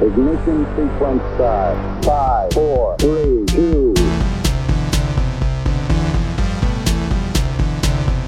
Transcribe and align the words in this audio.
Ignition 0.00 0.64
sequence 0.76 1.20
start. 1.34 2.04
Five, 2.04 2.52
four, 2.52 2.96
three, 2.98 3.44
two. 3.46 3.92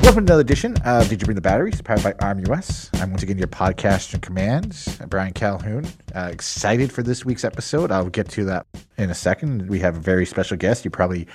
Welcome 0.02 0.26
to 0.26 0.32
another 0.32 0.40
edition 0.40 0.76
of 0.84 1.08
Did 1.08 1.22
You 1.22 1.26
Bring 1.26 1.36
the 1.36 1.40
Batteries, 1.40 1.80
powered 1.80 2.02
by 2.02 2.14
RMUS. 2.14 3.00
I'm 3.00 3.10
once 3.10 3.22
again 3.22 3.38
your 3.38 3.46
podcast 3.46 4.14
in 4.14 4.20
command, 4.20 4.84
Bryan 5.08 5.32
Calhoun. 5.32 5.86
Uh, 6.12 6.30
excited 6.32 6.90
for 6.90 7.04
this 7.04 7.24
week's 7.24 7.44
episode. 7.44 7.92
I'll 7.92 8.10
get 8.10 8.28
to 8.30 8.44
that 8.46 8.66
in 8.96 9.08
a 9.10 9.14
second. 9.14 9.68
We 9.68 9.78
have 9.78 9.96
a 9.96 10.00
very 10.00 10.26
special 10.26 10.56
guest. 10.56 10.84
You 10.84 10.90
probably 10.90 11.28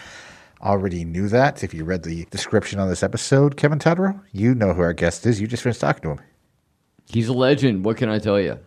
already 0.62 1.06
knew 1.06 1.30
that 1.30 1.64
if 1.64 1.74
you 1.74 1.86
read 1.86 2.04
the 2.04 2.26
description 2.26 2.82
on 2.82 2.90
this 2.90 3.04
episode. 3.04 3.56
Kevin 3.56 3.80
Toderel, 3.80 4.20
you 4.34 4.54
know 4.54 4.74
who 4.74 4.82
our 4.82 4.92
guest 4.92 5.26
is. 5.26 5.40
You 5.40 5.48
just 5.48 5.64
finished 5.64 5.80
talking 5.80 6.02
to 6.02 6.10
him. 6.10 6.20
He's 7.06 7.30
a 7.30 7.34
legend. 7.34 7.86
What 7.86 7.96
can 7.96 8.10
I 8.10 8.20
tell 8.20 8.42
you? 8.42 8.60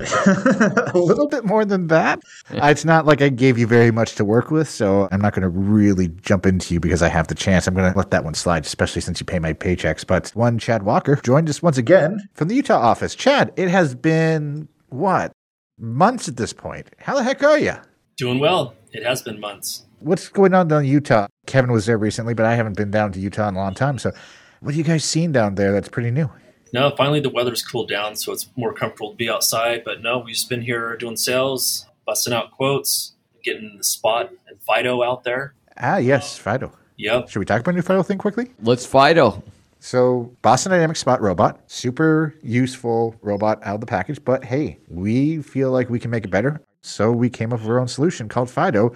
A 0.00 0.92
little 0.94 1.28
bit 1.28 1.44
more 1.44 1.64
than 1.64 1.86
that. 1.88 2.20
It's 2.50 2.84
not 2.84 3.06
like 3.06 3.22
I 3.22 3.28
gave 3.28 3.58
you 3.58 3.66
very 3.66 3.90
much 3.90 4.14
to 4.16 4.24
work 4.24 4.50
with, 4.50 4.68
so 4.68 5.08
I'm 5.10 5.20
not 5.20 5.32
going 5.32 5.42
to 5.42 5.48
really 5.48 6.08
jump 6.08 6.46
into 6.46 6.74
you 6.74 6.80
because 6.80 7.02
I 7.02 7.08
have 7.08 7.28
the 7.28 7.34
chance. 7.34 7.66
I'm 7.66 7.74
going 7.74 7.90
to 7.90 7.96
let 7.96 8.10
that 8.10 8.24
one 8.24 8.34
slide, 8.34 8.64
especially 8.66 9.00
since 9.00 9.20
you 9.20 9.26
pay 9.26 9.38
my 9.38 9.52
paychecks. 9.52 10.06
But 10.06 10.30
one, 10.30 10.58
Chad 10.58 10.82
Walker, 10.82 11.16
joined 11.16 11.48
us 11.48 11.62
once 11.62 11.78
again 11.78 12.20
from 12.34 12.48
the 12.48 12.54
Utah 12.54 12.80
office. 12.80 13.14
Chad, 13.14 13.52
it 13.56 13.68
has 13.68 13.94
been 13.94 14.68
what 14.88 15.32
months 15.78 16.28
at 16.28 16.36
this 16.36 16.52
point. 16.52 16.88
How 16.98 17.14
the 17.14 17.22
heck 17.22 17.42
are 17.42 17.58
you? 17.58 17.74
Doing 18.16 18.38
well. 18.38 18.74
It 18.92 19.04
has 19.04 19.22
been 19.22 19.40
months. 19.40 19.84
What's 20.00 20.28
going 20.28 20.54
on 20.54 20.68
down 20.68 20.84
in 20.84 20.90
Utah? 20.90 21.26
Kevin 21.46 21.72
was 21.72 21.86
there 21.86 21.98
recently, 21.98 22.34
but 22.34 22.46
I 22.46 22.54
haven't 22.54 22.76
been 22.76 22.90
down 22.90 23.12
to 23.12 23.20
Utah 23.20 23.48
in 23.48 23.56
a 23.56 23.58
long 23.58 23.74
time. 23.74 23.98
So, 23.98 24.12
what 24.60 24.74
have 24.74 24.78
you 24.78 24.84
guys 24.84 25.04
seen 25.04 25.32
down 25.32 25.54
there 25.54 25.72
that's 25.72 25.88
pretty 25.88 26.10
new? 26.10 26.30
No, 26.72 26.92
finally 26.96 27.20
the 27.20 27.30
weather's 27.30 27.62
cooled 27.62 27.88
down, 27.88 28.16
so 28.16 28.32
it's 28.32 28.48
more 28.56 28.72
comfortable 28.72 29.10
to 29.10 29.16
be 29.16 29.30
outside. 29.30 29.82
But 29.84 30.02
no, 30.02 30.18
we've 30.18 30.34
just 30.34 30.48
been 30.48 30.62
here 30.62 30.96
doing 30.96 31.16
sales, 31.16 31.86
busting 32.04 32.32
out 32.32 32.50
quotes, 32.50 33.14
getting 33.44 33.76
the 33.78 33.84
spot 33.84 34.30
and 34.48 34.60
Fido 34.62 35.02
out 35.02 35.24
there. 35.24 35.54
Ah, 35.78 35.98
yes, 35.98 36.36
Fido. 36.38 36.72
Yep. 36.96 37.28
Should 37.28 37.38
we 37.38 37.44
talk 37.44 37.60
about 37.60 37.74
new 37.74 37.82
Fido 37.82 38.02
thing 38.02 38.18
quickly? 38.18 38.52
Let's 38.62 38.86
Fido. 38.86 39.42
So, 39.78 40.34
Boston 40.42 40.72
Dynamics 40.72 41.00
Spot 41.00 41.20
Robot, 41.20 41.60
super 41.70 42.34
useful 42.42 43.14
robot 43.22 43.60
out 43.62 43.76
of 43.76 43.80
the 43.80 43.86
package, 43.86 44.24
but 44.24 44.44
hey, 44.44 44.78
we 44.88 45.42
feel 45.42 45.70
like 45.70 45.90
we 45.90 46.00
can 46.00 46.10
make 46.10 46.24
it 46.24 46.30
better. 46.30 46.60
So, 46.80 47.12
we 47.12 47.28
came 47.28 47.52
up 47.52 47.60
with 47.60 47.68
our 47.68 47.78
own 47.78 47.86
solution 47.86 48.28
called 48.28 48.50
Fido, 48.50 48.94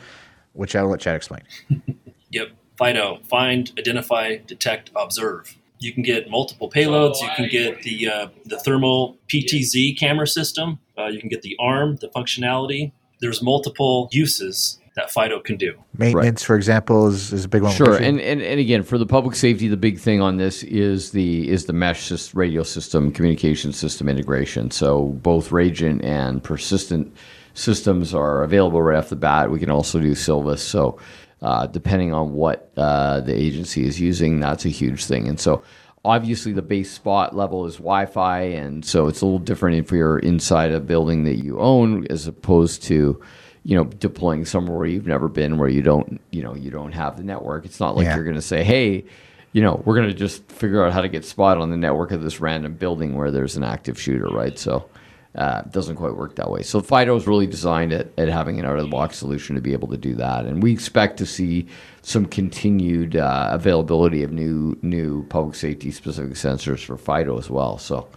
which 0.55 0.75
I'll 0.75 0.89
let 0.89 1.01
Chad 1.01 1.17
explain. 1.17 1.43
Yep. 2.33 2.51
Fido, 2.79 3.19
find, 3.29 3.73
identify, 3.77 4.37
detect, 4.47 4.91
observe. 4.97 5.57
You 5.81 5.93
can 5.93 6.03
get 6.03 6.31
multiple 6.31 6.71
payloads. 6.71 7.21
You 7.21 7.29
can 7.35 7.49
get 7.49 7.83
the 7.83 8.09
uh, 8.09 8.29
the 8.45 8.59
thermal 8.59 9.19
PTZ 9.29 9.99
camera 9.99 10.27
system. 10.27 10.79
Uh, 10.97 11.07
you 11.07 11.19
can 11.19 11.29
get 11.29 11.43
the 11.43 11.57
arm, 11.59 11.97
the 11.97 12.09
functionality. 12.09 12.93
There's 13.21 13.43
multiple 13.43 14.09
uses 14.13 14.79
that 14.97 15.11
Fido 15.11 15.41
can 15.41 15.57
do. 15.57 15.75
Maintenance, 15.97 16.43
for 16.43 16.57
example, 16.57 17.07
is, 17.07 17.33
is 17.33 17.45
a 17.45 17.49
big 17.49 17.63
one. 17.63 17.75
Sure, 17.75 17.97
and, 17.97 18.21
and 18.21 18.43
and 18.43 18.61
again 18.61 18.83
for 18.83 18.99
the 18.99 19.07
public 19.07 19.35
safety, 19.35 19.69
the 19.69 19.77
big 19.77 19.99
thing 19.99 20.21
on 20.21 20.37
this 20.37 20.63
is 20.65 21.13
the 21.13 21.49
is 21.49 21.65
the 21.65 21.73
mesh 21.73 22.35
radio 22.35 22.63
system 22.63 23.11
communication 23.11 23.73
system 23.73 24.09
integration. 24.09 24.71
So 24.71 25.07
both 25.23 25.51
Rajant 25.51 26.05
and 26.05 26.43
persistent 26.43 27.15
systems 27.55 28.15
are 28.15 28.43
available 28.43 28.83
right 28.83 28.99
off 28.99 29.09
the 29.09 29.17
bat. 29.17 29.51
We 29.51 29.59
can 29.59 29.71
also 29.71 30.01
do 30.01 30.13
Silvus. 30.13 30.59
So 30.59 30.99
uh, 31.43 31.67
depending 31.67 32.13
on 32.13 32.35
what 32.35 32.71
uh, 32.77 33.21
the 33.21 33.35
agency 33.35 33.87
is 33.87 34.01
using, 34.01 34.41
that's 34.41 34.65
a 34.65 34.69
huge 34.71 35.05
thing. 35.05 35.27
And 35.29 35.39
so 35.41 35.63
obviously 36.05 36.53
the 36.53 36.63
base 36.63 36.91
spot 36.91 37.35
level 37.37 37.67
is 37.67 37.77
Wi-Fi, 37.77 38.41
and 38.41 38.85
so 38.85 39.07
it's 39.07 39.21
a 39.21 39.27
little 39.27 39.39
different 39.39 39.79
if 39.79 39.91
you're 39.91 40.19
inside 40.19 40.73
a 40.73 40.81
building 40.81 41.25
that 41.25 41.37
you 41.37 41.59
own 41.61 42.07
as 42.09 42.27
opposed 42.27 42.83
to 42.85 43.21
you 43.63 43.77
know 43.77 43.85
deploying 43.85 44.47
somewhere 44.47 44.79
where 44.79 44.87
you've 44.87 45.07
never 45.07 45.29
been 45.29 45.59
where 45.59 45.69
you 45.69 45.83
don't 45.83 46.19
you 46.31 46.43
know 46.43 46.55
you 46.55 46.71
don't 46.71 46.93
have 46.93 47.19
the 47.19 47.23
network 47.23 47.67
it's 47.67 47.79
not 47.79 47.95
like 47.95 48.07
Yeah. 48.07 48.15
you're 48.15 48.25
going 48.25 48.35
to 48.37 48.41
say 48.41 48.65
hey 48.65 49.05
you 49.53 49.61
know 49.61 49.83
we're 49.85 49.97
going 49.97 50.09
to 50.09 50.15
just 50.15 50.51
figure 50.51 50.83
out 50.83 50.95
how 50.95 51.03
to 51.03 51.09
get 51.11 51.27
spot 51.27 51.59
on 51.59 51.69
the 51.69 51.77
network 51.77 52.11
of 52.11 52.23
this 52.23 52.41
random 52.41 52.73
building 52.73 53.15
where 53.17 53.31
there's 53.31 53.59
an 53.59 53.63
active 53.63 54.01
shooter 54.01 54.29
right 54.29 54.59
so 54.59 54.89
uh, 55.35 55.63
doesn't 55.63 55.97
quite 55.97 56.17
work 56.17 56.35
that 56.37 56.51
way. 56.51 56.63
So 56.63 56.81
fido 56.81 57.15
is 57.17 57.27
really 57.27 57.47
designed 57.47 57.93
at, 57.93 58.09
at 58.19 58.29
having 58.29 58.59
an 58.59 58.67
out 58.67 58.79
of 58.79 58.85
the 58.85 58.91
box 58.91 59.17
solution 59.17 59.55
to 59.55 59.63
be 59.63 59.73
able 59.73 59.89
to 59.89 59.97
do 59.97 60.15
that. 60.17 60.45
And 60.45 60.63
we 60.63 60.73
expect 60.73 61.19
to 61.19 61.27
see 61.27 61.67
some 62.03 62.27
continued 62.27 63.17
uh, 63.17 63.49
availability 63.53 64.23
of 64.23 64.33
new 64.33 64.77
new 64.83 65.25
public 65.27 65.55
safety 65.55 65.91
specific 65.91 66.33
sensors 66.33 66.85
for 66.85 66.97
fido 66.97 67.39
as 67.39 67.49
well. 67.49 67.79
So 67.79 68.09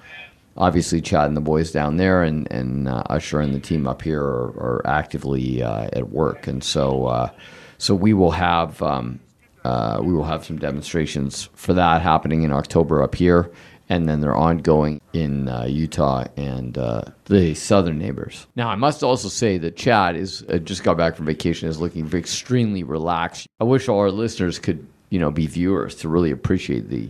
obviously 0.58 1.02
Chad 1.02 1.28
and 1.28 1.38
the 1.38 1.42
boys 1.42 1.72
down 1.72 1.98
there 1.98 2.24
and 2.24 2.52
and 2.52 2.88
uh, 2.88 3.04
Usher 3.10 3.40
and 3.40 3.54
the 3.54 3.60
team 3.60 3.88
up 3.88 4.02
here 4.02 4.22
are, 4.22 4.50
are 4.58 4.82
actively 4.86 5.62
uh, 5.62 5.90
at 5.94 6.10
work, 6.10 6.48
and 6.48 6.64
so 6.64 7.06
uh, 7.06 7.30
so 7.78 7.96
we 7.96 8.14
will 8.14 8.32
have 8.32 8.82
um, 8.82 9.20
uh, 9.64 10.00
we 10.02 10.14
will 10.14 10.26
have 10.26 10.46
some 10.46 10.58
demonstrations 10.58 11.50
for 11.54 11.74
that 11.74 12.02
happening 12.02 12.44
in 12.44 12.52
October 12.52 13.02
up 13.02 13.16
here, 13.16 13.52
and 13.90 14.08
then 14.08 14.22
they're 14.22 14.36
ongoing 14.36 15.02
in 15.14 15.48
uh, 15.50 15.66
Utah 15.66 16.26
and 16.38 16.78
uh, 16.78 17.04
the 17.26 17.54
southern 17.54 17.98
neighbors. 17.98 18.48
Now, 18.56 18.70
I 18.70 18.76
must 18.76 19.04
also 19.04 19.28
say 19.28 19.58
that 19.60 19.76
Chad 19.76 20.16
is 20.16 20.44
uh, 20.50 20.58
just 20.58 20.84
got 20.84 20.98
back 20.98 21.16
from 21.16 21.26
vacation, 21.26 21.68
is 21.68 21.80
looking 21.80 22.12
extremely 22.14 22.84
relaxed. 22.84 23.48
I 23.60 23.66
wish 23.66 23.90
all 23.90 24.00
our 24.00 24.12
listeners 24.12 24.60
could 24.60 24.86
you 25.10 25.20
know 25.20 25.32
be 25.32 25.48
viewers 25.48 25.96
to 25.96 26.10
really 26.10 26.32
appreciate 26.32 26.90
the. 26.90 27.10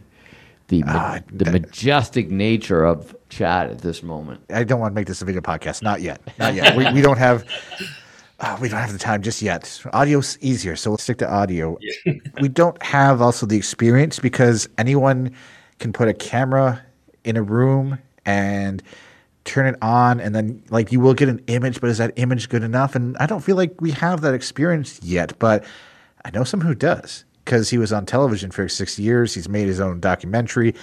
The, 0.68 0.82
ma- 0.84 1.20
the 1.32 1.52
majestic 1.52 2.32
nature 2.32 2.86
of 2.86 3.16
Chad 3.30 3.70
at 3.70 3.80
this 3.80 4.02
moment. 4.02 4.42
I 4.50 4.64
don't 4.64 4.80
want 4.80 4.94
to 4.94 4.96
make 4.96 5.08
this 5.08 5.22
a 5.22 5.26
video 5.26 5.42
podcast. 5.42 5.84
Not 5.84 6.02
yet. 6.02 6.22
Not 6.40 6.56
yet. 6.56 6.76
we, 6.76 6.92
we 6.94 7.02
don't 7.02 7.18
have. 7.18 7.46
Uh, 8.40 8.58
we 8.60 8.70
don't 8.70 8.80
have 8.80 8.92
the 8.92 8.98
time 8.98 9.22
just 9.22 9.42
yet. 9.42 9.84
Audio's 9.94 10.38
easier, 10.42 10.76
so 10.76 10.90
we'll 10.90 10.98
stick 10.98 11.18
to 11.18 11.30
audio. 11.30 11.78
we 12.42 12.48
don't 12.48 12.82
have 12.82 13.22
also 13.22 13.46
the 13.46 13.58
experience 13.58 14.20
because 14.20 14.68
anyone 14.78 15.36
can 15.84 15.92
put 15.92 16.08
a 16.08 16.14
camera 16.14 16.82
in 17.26 17.36
a 17.36 17.44
room 17.44 18.00
and 18.26 18.82
turn 19.44 19.66
it 19.66 19.76
on, 19.82 20.22
and 20.22 20.34
then 20.34 20.64
like 20.70 20.94
you 20.94 21.02
will 21.02 21.14
get 21.14 21.28
an 21.28 21.44
image, 21.48 21.82
but 21.82 21.90
is 21.90 21.98
that 21.98 22.14
image 22.16 22.48
good 22.48 22.64
enough? 22.64 22.96
And 22.96 23.18
I 23.18 23.26
don't 23.26 23.42
feel 23.42 23.58
like 23.58 23.82
we 23.82 23.92
have 23.92 24.22
that 24.22 24.34
experience 24.34 24.98
yet, 25.04 25.38
but 25.40 25.66
I 26.24 26.32
know 26.32 26.46
someone 26.46 26.68
who 26.68 26.76
does 26.76 27.26
because 27.44 27.70
he 27.70 27.78
was 27.78 27.92
on 27.92 28.06
television 28.06 28.50
for 28.50 28.70
six 28.70 28.98
years. 28.98 29.34
He's 29.34 29.50
made 29.50 29.68
his 29.68 29.82
own 29.82 30.00
documentary. 30.00 30.74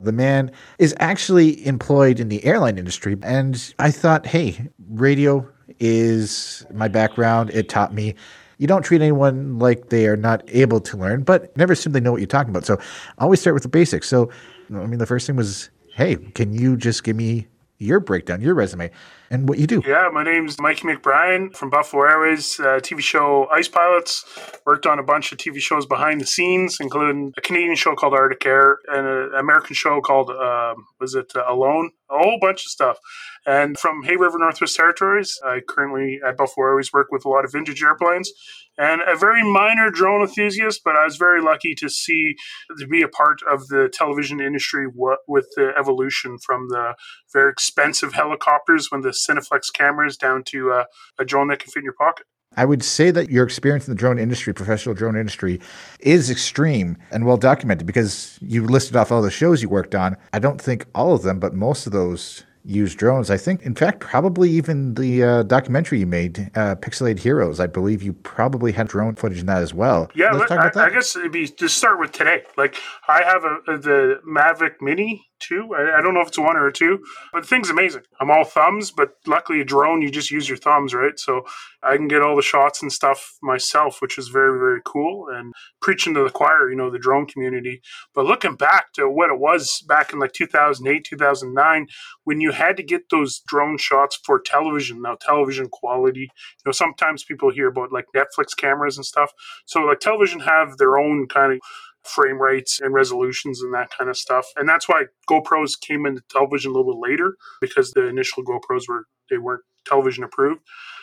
The 0.00 0.10
man 0.10 0.50
is 0.80 0.92
actually 0.98 1.64
employed 1.64 2.18
in 2.18 2.28
the 2.28 2.44
airline 2.44 2.78
industry. 2.78 3.16
And 3.22 3.72
I 3.78 3.92
thought, 3.92 4.26
hey, 4.26 4.68
radio 4.90 5.48
is 5.78 6.66
my 6.74 6.88
background. 6.88 7.50
It 7.50 7.68
taught 7.68 7.94
me 7.94 8.16
you 8.58 8.66
don't 8.66 8.82
treat 8.82 9.00
anyone 9.00 9.58
like 9.58 9.88
they 9.88 10.06
are 10.06 10.16
not 10.16 10.42
able 10.48 10.80
to 10.80 10.96
learn, 10.96 11.22
but 11.22 11.56
never 11.56 11.72
assume 11.72 11.92
they 11.92 12.00
know 12.00 12.12
what 12.12 12.20
you're 12.20 12.26
talking 12.26 12.50
about. 12.50 12.66
So 12.66 12.78
always 13.18 13.40
start 13.40 13.54
with 13.54 13.62
the 13.62 13.68
basics. 13.68 14.08
So, 14.08 14.30
I 14.68 14.86
mean, 14.86 14.98
the 14.98 15.06
first 15.06 15.26
thing 15.26 15.36
was, 15.36 15.70
hey, 15.94 16.16
can 16.16 16.52
you 16.52 16.76
just 16.76 17.04
give 17.04 17.16
me 17.16 17.46
your 17.78 18.00
breakdown, 18.00 18.40
your 18.40 18.54
resume, 18.54 18.90
and 19.30 19.48
what 19.48 19.58
you 19.58 19.66
do? 19.66 19.82
Yeah, 19.86 20.08
my 20.12 20.22
name's 20.22 20.58
Mikey 20.60 20.82
McBryan 20.86 21.54
from 21.54 21.70
Buffalo 21.70 22.02
Airways, 22.04 22.58
uh, 22.60 22.80
TV 22.80 23.00
show 23.00 23.46
Ice 23.52 23.68
Pilots. 23.68 24.24
Worked 24.66 24.86
on 24.86 24.98
a 24.98 25.02
bunch 25.02 25.32
of 25.32 25.38
TV 25.38 25.60
shows 25.60 25.86
behind 25.86 26.20
the 26.20 26.26
scenes, 26.26 26.78
including 26.80 27.32
a 27.36 27.40
Canadian 27.40 27.76
show 27.76 27.94
called 27.94 28.14
Arctic 28.14 28.44
Air 28.46 28.78
and 28.88 29.06
an 29.06 29.34
American 29.38 29.74
show 29.74 30.00
called, 30.00 30.30
um, 30.30 30.86
was 31.00 31.14
it 31.14 31.32
uh, 31.36 31.44
Alone? 31.46 31.90
A 32.10 32.18
whole 32.18 32.38
bunch 32.40 32.64
of 32.64 32.70
stuff. 32.70 32.98
And 33.46 33.78
from 33.78 34.02
Hay 34.04 34.16
River 34.16 34.38
Northwest 34.38 34.76
Territories, 34.76 35.38
I 35.44 35.60
currently 35.66 36.20
at 36.26 36.36
Buffalo 36.36 36.66
Airways 36.66 36.92
work 36.92 37.08
with 37.10 37.24
a 37.24 37.28
lot 37.28 37.44
of 37.44 37.52
vintage 37.52 37.82
airplanes 37.82 38.32
and 38.78 39.02
a 39.02 39.16
very 39.16 39.42
minor 39.42 39.90
drone 39.90 40.22
enthusiast, 40.22 40.82
but 40.84 40.94
I 40.94 41.04
was 41.04 41.16
very 41.16 41.42
lucky 41.42 41.74
to 41.74 41.88
see, 41.88 42.36
to 42.78 42.86
be 42.86 43.02
a 43.02 43.08
part 43.08 43.40
of 43.50 43.66
the 43.66 43.90
television 43.92 44.40
industry 44.40 44.86
with 44.86 45.46
the 45.56 45.72
evolution 45.76 46.38
from 46.38 46.68
the 46.68 46.94
very 47.32 47.50
expensive 47.50 48.12
helicopters 48.14 48.90
when 48.90 49.00
the 49.00 49.12
Cineflex 49.18 49.72
cameras 49.72 50.16
down 50.16 50.44
to 50.44 50.72
uh, 50.72 50.84
a 51.18 51.24
drone 51.24 51.48
that 51.48 51.58
can 51.58 51.70
fit 51.70 51.80
in 51.80 51.84
your 51.84 51.92
pocket. 51.94 52.26
I 52.56 52.64
would 52.64 52.82
say 52.82 53.10
that 53.10 53.30
your 53.30 53.44
experience 53.44 53.86
in 53.86 53.94
the 53.94 53.98
drone 53.98 54.18
industry, 54.18 54.52
professional 54.54 54.94
drone 54.94 55.16
industry, 55.16 55.60
is 56.00 56.30
extreme 56.30 56.96
and 57.12 57.26
well 57.26 57.36
documented 57.36 57.86
because 57.86 58.38
you 58.40 58.64
listed 58.64 58.96
off 58.96 59.12
all 59.12 59.22
the 59.22 59.30
shows 59.30 59.62
you 59.62 59.68
worked 59.68 59.94
on. 59.94 60.16
I 60.32 60.38
don't 60.38 60.60
think 60.60 60.86
all 60.94 61.14
of 61.14 61.22
them, 61.22 61.38
but 61.38 61.54
most 61.54 61.86
of 61.86 61.92
those 61.92 62.44
use 62.64 62.94
drones. 62.94 63.30
I 63.30 63.36
think, 63.36 63.62
in 63.62 63.74
fact, 63.74 64.00
probably 64.00 64.50
even 64.50 64.94
the 64.94 65.22
uh, 65.22 65.42
documentary 65.44 66.00
you 66.00 66.06
made, 66.06 66.50
uh, 66.54 66.74
Pixelated 66.76 67.20
Heroes, 67.20 67.60
I 67.60 67.66
believe 67.66 68.02
you 68.02 68.12
probably 68.12 68.72
had 68.72 68.88
drone 68.88 69.14
footage 69.14 69.38
in 69.40 69.46
that 69.46 69.62
as 69.62 69.72
well. 69.72 70.10
Yeah, 70.14 70.32
Let's 70.32 70.50
let- 70.50 70.56
talk 70.58 70.72
about 70.72 70.76
I, 70.84 70.86
I 70.88 70.90
guess 70.90 71.16
it'd 71.16 71.32
be 71.32 71.46
to 71.48 71.68
start 71.68 71.98
with 72.00 72.12
today. 72.12 72.42
Like 72.56 72.76
I 73.08 73.22
have 73.22 73.44
a, 73.44 73.78
the 73.78 74.20
Mavic 74.26 74.80
Mini 74.80 75.27
two. 75.40 75.74
I, 75.74 75.98
I, 75.98 76.02
don't 76.02 76.14
know 76.14 76.20
if 76.20 76.28
it's 76.28 76.38
one 76.38 76.56
or 76.56 76.66
a 76.66 76.72
two, 76.72 77.04
but 77.32 77.42
the 77.42 77.46
thing's 77.46 77.70
amazing. 77.70 78.02
I'm 78.20 78.30
all 78.30 78.44
thumbs, 78.44 78.90
but 78.90 79.10
luckily 79.26 79.60
a 79.60 79.64
drone, 79.64 80.02
you 80.02 80.10
just 80.10 80.30
use 80.30 80.48
your 80.48 80.58
thumbs, 80.58 80.94
right? 80.94 81.18
So 81.18 81.44
I 81.82 81.96
can 81.96 82.08
get 82.08 82.22
all 82.22 82.36
the 82.36 82.42
shots 82.42 82.82
and 82.82 82.92
stuff 82.92 83.36
myself, 83.42 84.00
which 84.00 84.18
is 84.18 84.28
very, 84.28 84.58
very 84.58 84.80
cool. 84.84 85.28
And 85.28 85.52
preaching 85.80 86.14
to 86.14 86.24
the 86.24 86.30
choir, 86.30 86.70
you 86.70 86.76
know, 86.76 86.90
the 86.90 86.98
drone 86.98 87.26
community. 87.26 87.80
But 88.14 88.26
looking 88.26 88.56
back 88.56 88.92
to 88.94 89.08
what 89.08 89.30
it 89.30 89.38
was 89.38 89.82
back 89.86 90.12
in 90.12 90.18
like 90.18 90.32
2008, 90.32 91.04
2009, 91.04 91.86
when 92.24 92.40
you 92.40 92.52
had 92.52 92.76
to 92.76 92.82
get 92.82 93.10
those 93.10 93.40
drone 93.46 93.78
shots 93.78 94.18
for 94.24 94.40
television, 94.40 95.02
now 95.02 95.16
television 95.20 95.68
quality, 95.68 96.20
you 96.20 96.62
know, 96.66 96.72
sometimes 96.72 97.24
people 97.24 97.50
hear 97.50 97.68
about 97.68 97.92
like 97.92 98.06
Netflix 98.14 98.56
cameras 98.56 98.96
and 98.96 99.06
stuff. 99.06 99.32
So 99.66 99.80
like 99.82 100.00
television 100.00 100.40
have 100.40 100.76
their 100.78 100.98
own 100.98 101.26
kind 101.28 101.52
of 101.52 101.60
frame 102.08 102.40
rates 102.40 102.80
and 102.80 102.94
resolutions 102.94 103.62
and 103.62 103.72
that 103.74 103.90
kind 103.96 104.10
of 104.10 104.16
stuff. 104.16 104.46
And 104.56 104.68
that's 104.68 104.88
why 104.88 105.04
GoPros 105.28 105.80
came 105.80 106.06
into 106.06 106.22
television 106.30 106.70
a 106.70 106.74
little 106.74 106.92
bit 106.92 107.10
later 107.10 107.36
because 107.60 107.92
the 107.92 108.06
initial 108.06 108.44
GoPros 108.44 108.88
were 108.88 109.06
they 109.30 109.38
weren't 109.38 109.62
television 109.86 110.24
approved. 110.24 110.60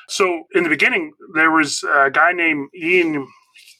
So 0.07 0.43
in 0.53 0.63
the 0.63 0.69
beginning, 0.69 1.13
there 1.33 1.51
was 1.51 1.83
a 1.83 2.11
guy 2.11 2.31
named 2.31 2.69
Ian 2.75 3.27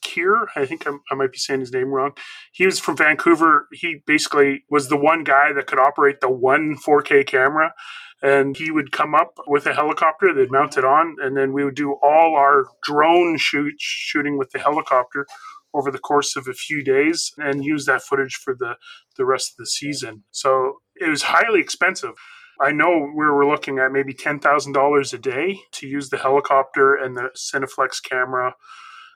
Kier. 0.04 0.46
I 0.56 0.66
think 0.66 0.88
I'm, 0.88 1.02
i 1.12 1.16
might 1.16 1.32
be 1.32 1.38
saying 1.38 1.60
his 1.60 1.72
name 1.72 1.90
wrong. 1.90 2.12
He 2.52 2.66
was 2.66 2.80
from 2.80 2.98
Vancouver. 2.98 3.68
He 3.72 4.02
basically 4.06 4.64
was 4.70 4.90
the 4.90 4.98
one 4.98 5.24
guy 5.24 5.54
that 5.54 5.68
could 5.68 5.80
operate 5.80 6.22
the 6.22 6.30
one 6.30 6.76
4K 6.76 7.26
camera. 7.26 7.74
And 8.22 8.58
he 8.58 8.72
would 8.72 8.92
come 8.92 9.14
up 9.14 9.34
with 9.46 9.68
a 9.68 9.74
helicopter, 9.74 10.34
they'd 10.34 10.50
mount 10.50 10.78
it 10.78 10.86
on, 10.86 11.18
and 11.22 11.36
then 11.36 11.52
we 11.52 11.66
would 11.66 11.76
do 11.76 11.98
all 12.02 12.36
our 12.36 12.66
drone 12.82 13.38
shoot, 13.38 13.74
shooting 13.78 14.38
with 14.38 14.52
the 14.52 14.58
helicopter 14.58 15.28
over 15.76 15.92
the 15.92 16.00
course 16.00 16.36
of 16.36 16.48
a 16.48 16.54
few 16.54 16.84
days 16.84 17.32
and 17.38 17.64
use 17.64 17.86
that 17.86 18.02
footage 18.02 18.36
for 18.36 18.56
the, 18.58 18.76
the 19.18 19.26
rest 19.26 19.52
of 19.52 19.58
the 19.58 19.68
season. 19.68 20.24
So 20.32 20.78
it 20.96 21.10
was 21.10 21.24
highly 21.24 21.60
expensive. 21.60 22.14
I 22.62 22.72
know 22.72 23.12
we 23.14 23.26
were 23.26 23.46
looking 23.46 23.80
at 23.80 23.92
maybe 23.92 24.14
$10,000 24.14 25.14
a 25.14 25.18
day 25.18 25.60
to 25.74 25.88
use 25.88 26.10
the 26.10 26.18
helicopter 26.18 26.96
and 26.96 27.18
the 27.18 27.30
Cineflex 27.36 27.98
camera 28.02 28.56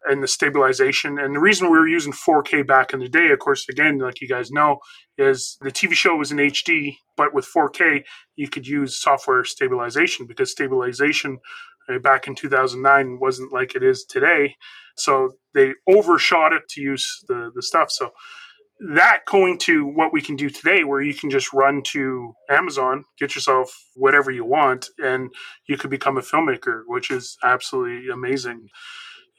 and 0.05 0.21
the 0.21 0.27
stabilization. 0.27 1.17
And 1.19 1.35
the 1.35 1.39
reason 1.39 1.69
we 1.69 1.77
were 1.77 1.87
using 1.87 2.13
4K 2.13 2.67
back 2.67 2.93
in 2.93 2.99
the 2.99 3.09
day, 3.09 3.31
of 3.31 3.39
course, 3.39 3.67
again, 3.69 3.99
like 3.99 4.21
you 4.21 4.27
guys 4.27 4.51
know, 4.51 4.79
is 5.17 5.57
the 5.61 5.71
TV 5.71 5.93
show 5.93 6.15
was 6.15 6.31
in 6.31 6.37
HD, 6.37 6.95
but 7.17 7.33
with 7.33 7.47
4K, 7.55 8.03
you 8.35 8.49
could 8.49 8.67
use 8.67 9.01
software 9.01 9.43
stabilization 9.43 10.25
because 10.25 10.51
stabilization 10.51 11.39
Uh, 11.89 11.99
back 11.99 12.27
in 12.27 12.35
2009 12.35 13.19
wasn't 13.19 13.53
like 13.53 13.75
it 13.75 13.83
is 13.83 14.05
today. 14.05 14.55
So 14.95 15.33
they 15.53 15.73
overshot 15.89 16.53
it 16.53 16.63
to 16.69 16.81
use 16.81 17.23
the, 17.27 17.51
the 17.55 17.61
stuff. 17.61 17.91
So 17.91 18.11
that 18.79 19.21
going 19.25 19.57
to 19.59 19.85
what 19.85 20.13
we 20.13 20.21
can 20.21 20.35
do 20.35 20.49
today, 20.49 20.83
where 20.83 21.01
you 21.01 21.13
can 21.13 21.29
just 21.29 21.51
run 21.51 21.81
to 21.87 22.33
Amazon, 22.49 23.03
get 23.17 23.35
yourself 23.35 23.77
whatever 23.95 24.31
you 24.31 24.45
want, 24.45 24.87
and 24.97 25.29
you 25.67 25.77
could 25.77 25.89
become 25.89 26.17
a 26.17 26.21
filmmaker, 26.21 26.83
which 26.87 27.11
is 27.11 27.37
absolutely 27.43 28.09
amazing. 28.09 28.69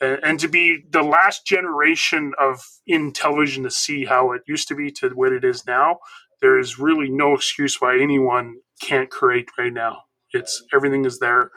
And, 0.00 0.18
and 0.22 0.40
to 0.40 0.48
be 0.48 0.84
the 0.90 1.02
last 1.02 1.46
generation 1.46 2.32
of 2.38 2.60
in 2.86 3.12
television 3.12 3.62
to 3.62 3.70
see 3.70 4.04
how 4.04 4.32
it 4.32 4.42
used 4.46 4.68
to 4.68 4.74
be 4.74 4.90
to 4.92 5.10
what 5.10 5.32
it 5.32 5.44
is 5.44 5.66
now, 5.66 5.98
there 6.42 6.58
is 6.58 6.78
really 6.78 7.10
no 7.10 7.34
excuse 7.34 7.80
why 7.80 7.98
anyone 7.98 8.56
can't 8.82 9.10
create 9.10 9.48
right 9.58 9.72
now. 9.72 10.02
It's 10.32 10.62
everything 10.72 11.04
is 11.04 11.18
there 11.18 11.50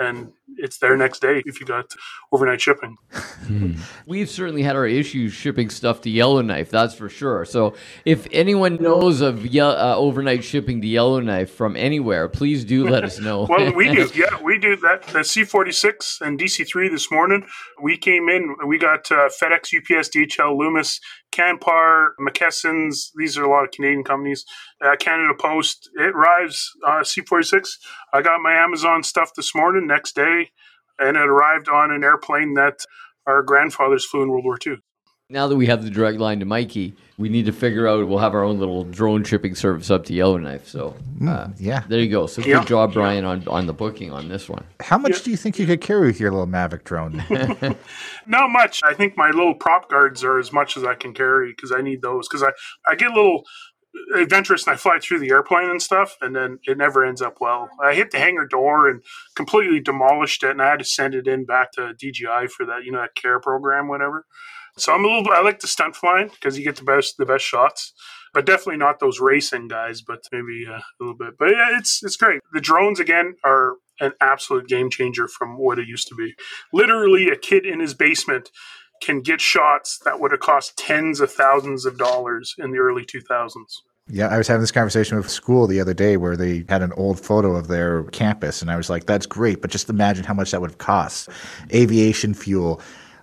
and 0.00 0.32
it's 0.56 0.78
there 0.78 0.96
next 0.96 1.20
day 1.20 1.42
if 1.46 1.60
you 1.60 1.66
got 1.66 1.94
overnight 2.32 2.60
shipping. 2.60 2.96
Hmm. 3.12 3.74
We've 4.06 4.28
certainly 4.28 4.62
had 4.62 4.74
our 4.74 4.86
issues 4.86 5.32
shipping 5.32 5.70
stuff 5.70 6.00
to 6.02 6.10
Yellowknife, 6.10 6.70
that's 6.70 6.94
for 6.94 7.08
sure. 7.08 7.44
So 7.44 7.74
if 8.04 8.26
anyone 8.32 8.76
knows 8.76 9.20
of 9.20 9.46
ye- 9.46 9.60
uh, 9.60 9.96
overnight 9.96 10.42
shipping 10.42 10.80
to 10.80 10.86
Yellowknife 10.88 11.52
from 11.52 11.76
anywhere, 11.76 12.28
please 12.28 12.64
do 12.64 12.88
let 12.88 13.04
us 13.04 13.20
know. 13.20 13.42
well, 13.48 13.72
we 13.72 13.94
do. 13.94 14.08
Yeah, 14.20 14.42
we 14.42 14.58
do 14.58 14.76
that. 14.76 15.02
The 15.08 15.20
C46 15.20 16.20
and 16.20 16.38
DC3 16.38 16.90
this 16.90 17.10
morning, 17.10 17.46
we 17.80 17.96
came 17.96 18.28
in, 18.28 18.56
we 18.66 18.76
got 18.76 19.10
uh, 19.12 19.28
FedEx, 19.40 19.72
UPS, 19.76 20.08
DHL, 20.10 20.58
Loomis, 20.58 21.00
Canpar, 21.32 22.10
McKesson's. 22.20 23.12
These 23.16 23.38
are 23.38 23.44
a 23.44 23.50
lot 23.50 23.64
of 23.64 23.70
Canadian 23.70 24.04
companies. 24.04 24.44
Uh, 24.84 24.96
Canada 24.96 25.34
Post. 25.38 25.90
It 25.94 26.14
arrives 26.14 26.70
uh, 26.86 27.00
C46. 27.00 27.68
I 28.12 28.22
got 28.22 28.40
my 28.40 28.52
Amazon 28.52 29.02
stuff 29.02 29.32
this 29.34 29.54
morning. 29.54 29.86
Next 29.86 30.14
day, 30.14 30.50
and 30.98 31.16
it 31.16 31.22
arrived 31.22 31.68
on 31.68 31.90
an 31.90 32.04
airplane 32.04 32.54
that 32.54 32.80
our 33.26 33.42
grandfathers 33.42 34.06
flew 34.06 34.22
in 34.22 34.30
World 34.30 34.44
War 34.44 34.58
II. 34.64 34.78
Now 35.32 35.46
that 35.46 35.54
we 35.54 35.66
have 35.66 35.84
the 35.84 35.90
direct 35.90 36.18
line 36.18 36.40
to 36.40 36.44
Mikey, 36.44 36.92
we 37.16 37.28
need 37.28 37.46
to 37.46 37.52
figure 37.52 37.86
out. 37.86 38.08
We'll 38.08 38.18
have 38.18 38.34
our 38.34 38.42
own 38.42 38.58
little 38.58 38.82
drone 38.82 39.22
shipping 39.22 39.54
service 39.54 39.88
up 39.88 40.04
to 40.06 40.12
Yellowknife. 40.12 40.66
So, 40.66 40.96
mm, 41.20 41.28
uh, 41.28 41.52
yeah, 41.56 41.84
there 41.88 42.00
you 42.00 42.10
go. 42.10 42.26
So, 42.26 42.42
good 42.42 42.66
job, 42.66 42.94
Brian, 42.94 43.24
on 43.24 43.46
on 43.46 43.68
the 43.68 43.72
booking 43.72 44.10
on 44.10 44.28
this 44.28 44.48
one. 44.48 44.64
How 44.80 44.98
much 44.98 45.12
yeah. 45.12 45.24
do 45.24 45.30
you 45.30 45.36
think 45.36 45.60
you 45.60 45.66
could 45.66 45.80
carry 45.80 46.08
with 46.08 46.18
your 46.18 46.32
little 46.32 46.48
Mavic 46.48 46.82
drone? 46.82 47.24
Not 48.26 48.50
much. 48.50 48.80
I 48.82 48.92
think 48.92 49.16
my 49.16 49.30
little 49.30 49.54
prop 49.54 49.88
guards 49.88 50.24
are 50.24 50.40
as 50.40 50.52
much 50.52 50.76
as 50.76 50.82
I 50.82 50.96
can 50.96 51.14
carry 51.14 51.52
because 51.52 51.70
I 51.70 51.80
need 51.80 52.02
those. 52.02 52.26
Because 52.28 52.42
I 52.42 52.50
I 52.90 52.96
get 52.96 53.12
a 53.12 53.14
little 53.14 53.44
adventurous 54.16 54.66
and 54.66 54.74
I 54.74 54.76
fly 54.76 54.98
through 54.98 55.20
the 55.20 55.30
airplane 55.30 55.70
and 55.70 55.80
stuff, 55.80 56.16
and 56.20 56.34
then 56.34 56.58
it 56.64 56.76
never 56.76 57.04
ends 57.04 57.22
up 57.22 57.36
well. 57.40 57.68
I 57.80 57.94
hit 57.94 58.10
the 58.10 58.18
hangar 58.18 58.46
door 58.46 58.88
and 58.88 59.00
completely 59.36 59.78
demolished 59.78 60.42
it, 60.42 60.50
and 60.50 60.60
I 60.62 60.70
had 60.70 60.80
to 60.80 60.84
send 60.84 61.14
it 61.14 61.28
in 61.28 61.44
back 61.44 61.70
to 61.72 61.94
DJI 61.94 62.48
for 62.48 62.66
that, 62.66 62.84
you 62.84 62.90
know, 62.90 63.00
that 63.00 63.14
care 63.14 63.38
program, 63.38 63.86
whatever. 63.86 64.26
So 64.80 64.94
I'm 64.94 65.04
a 65.04 65.08
little. 65.08 65.32
I 65.32 65.42
like 65.42 65.60
the 65.60 65.66
stunt 65.66 65.96
flying 65.96 66.28
because 66.28 66.58
you 66.58 66.64
get 66.64 66.76
the 66.76 66.84
best 66.84 67.16
the 67.18 67.26
best 67.26 67.44
shots, 67.44 67.92
but 68.32 68.46
definitely 68.46 68.78
not 68.78 69.00
those 69.00 69.20
racing 69.20 69.68
guys. 69.68 70.02
But 70.02 70.24
maybe 70.32 70.66
uh, 70.68 70.78
a 70.78 70.82
little 70.98 71.16
bit. 71.16 71.34
But 71.38 71.50
yeah, 71.50 71.78
it's 71.78 72.02
it's 72.02 72.16
great. 72.16 72.40
The 72.52 72.60
drones 72.60 73.00
again 73.00 73.36
are 73.44 73.76
an 74.00 74.12
absolute 74.20 74.66
game 74.66 74.90
changer 74.90 75.28
from 75.28 75.58
what 75.58 75.78
it 75.78 75.86
used 75.86 76.08
to 76.08 76.14
be. 76.14 76.34
Literally, 76.72 77.28
a 77.28 77.36
kid 77.36 77.66
in 77.66 77.80
his 77.80 77.94
basement 77.94 78.50
can 79.02 79.20
get 79.20 79.40
shots 79.40 79.98
that 80.04 80.20
would 80.20 80.30
have 80.30 80.40
cost 80.40 80.76
tens 80.76 81.20
of 81.20 81.32
thousands 81.32 81.86
of 81.86 81.98
dollars 81.98 82.54
in 82.58 82.70
the 82.70 82.78
early 82.78 83.04
2000s. 83.04 83.52
Yeah, 84.08 84.28
I 84.28 84.38
was 84.38 84.48
having 84.48 84.60
this 84.60 84.72
conversation 84.72 85.16
with 85.16 85.30
school 85.30 85.66
the 85.66 85.80
other 85.80 85.94
day 85.94 86.16
where 86.16 86.36
they 86.36 86.64
had 86.68 86.82
an 86.82 86.92
old 86.94 87.20
photo 87.20 87.54
of 87.54 87.68
their 87.68 88.04
campus, 88.04 88.60
and 88.60 88.70
I 88.70 88.76
was 88.76 88.90
like, 88.90 89.06
that's 89.06 89.26
great, 89.26 89.62
but 89.62 89.70
just 89.70 89.88
imagine 89.88 90.24
how 90.24 90.34
much 90.34 90.50
that 90.50 90.60
would 90.60 90.70
have 90.70 90.78
cost. 90.78 91.28
Aviation 91.72 92.34
fuel, 92.34 92.80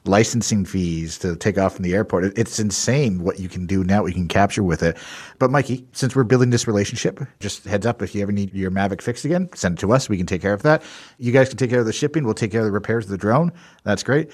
licensing 0.08 0.66
fees 0.66 1.18
to 1.20 1.36
take 1.36 1.58
off 1.58 1.76
from 1.76 1.84
the 1.84 1.94
airport. 1.94 2.38
It's 2.38 2.60
insane 2.60 3.24
what 3.24 3.40
you 3.40 3.50
can 3.50 3.66
do 3.66 3.84
now, 3.84 4.02
what 4.02 4.10
you 4.10 4.14
can 4.16 4.28
capture 4.28 4.64
with 4.64 4.84
it. 4.84 4.98
But 5.40 5.52
Mikey, 5.52 5.86
since 5.92 6.16
we're 6.16 6.24
building 6.24 6.50
this 6.50 6.68
relationship, 6.68 7.20
just 7.40 7.66
heads 7.66 7.86
up 7.86 8.02
if 8.02 8.16
you 8.16 8.22
ever 8.22 8.32
need 8.32 8.54
your 8.54 8.72
Mavic 8.72 9.02
fixed 9.02 9.26
again, 9.26 9.50
send 9.54 9.78
it 9.78 9.82
to 9.82 9.92
us. 9.92 10.10
We 10.10 10.18
can 10.18 10.26
take 10.26 10.42
care 10.42 10.54
of 10.54 10.64
that. 10.64 10.84
You 11.18 11.32
guys 11.32 11.50
can 11.50 11.58
take 11.58 11.70
care 11.70 11.80
of 11.80 11.86
the 11.86 11.94
shipping. 11.94 12.24
We'll 12.24 12.34
take 12.34 12.52
care 12.52 12.62
of 12.62 12.66
the 12.66 12.72
repairs 12.72 13.06
of 13.06 13.12
the 13.12 13.18
drone. 13.18 13.52
That's 13.84 14.04
great. 14.04 14.32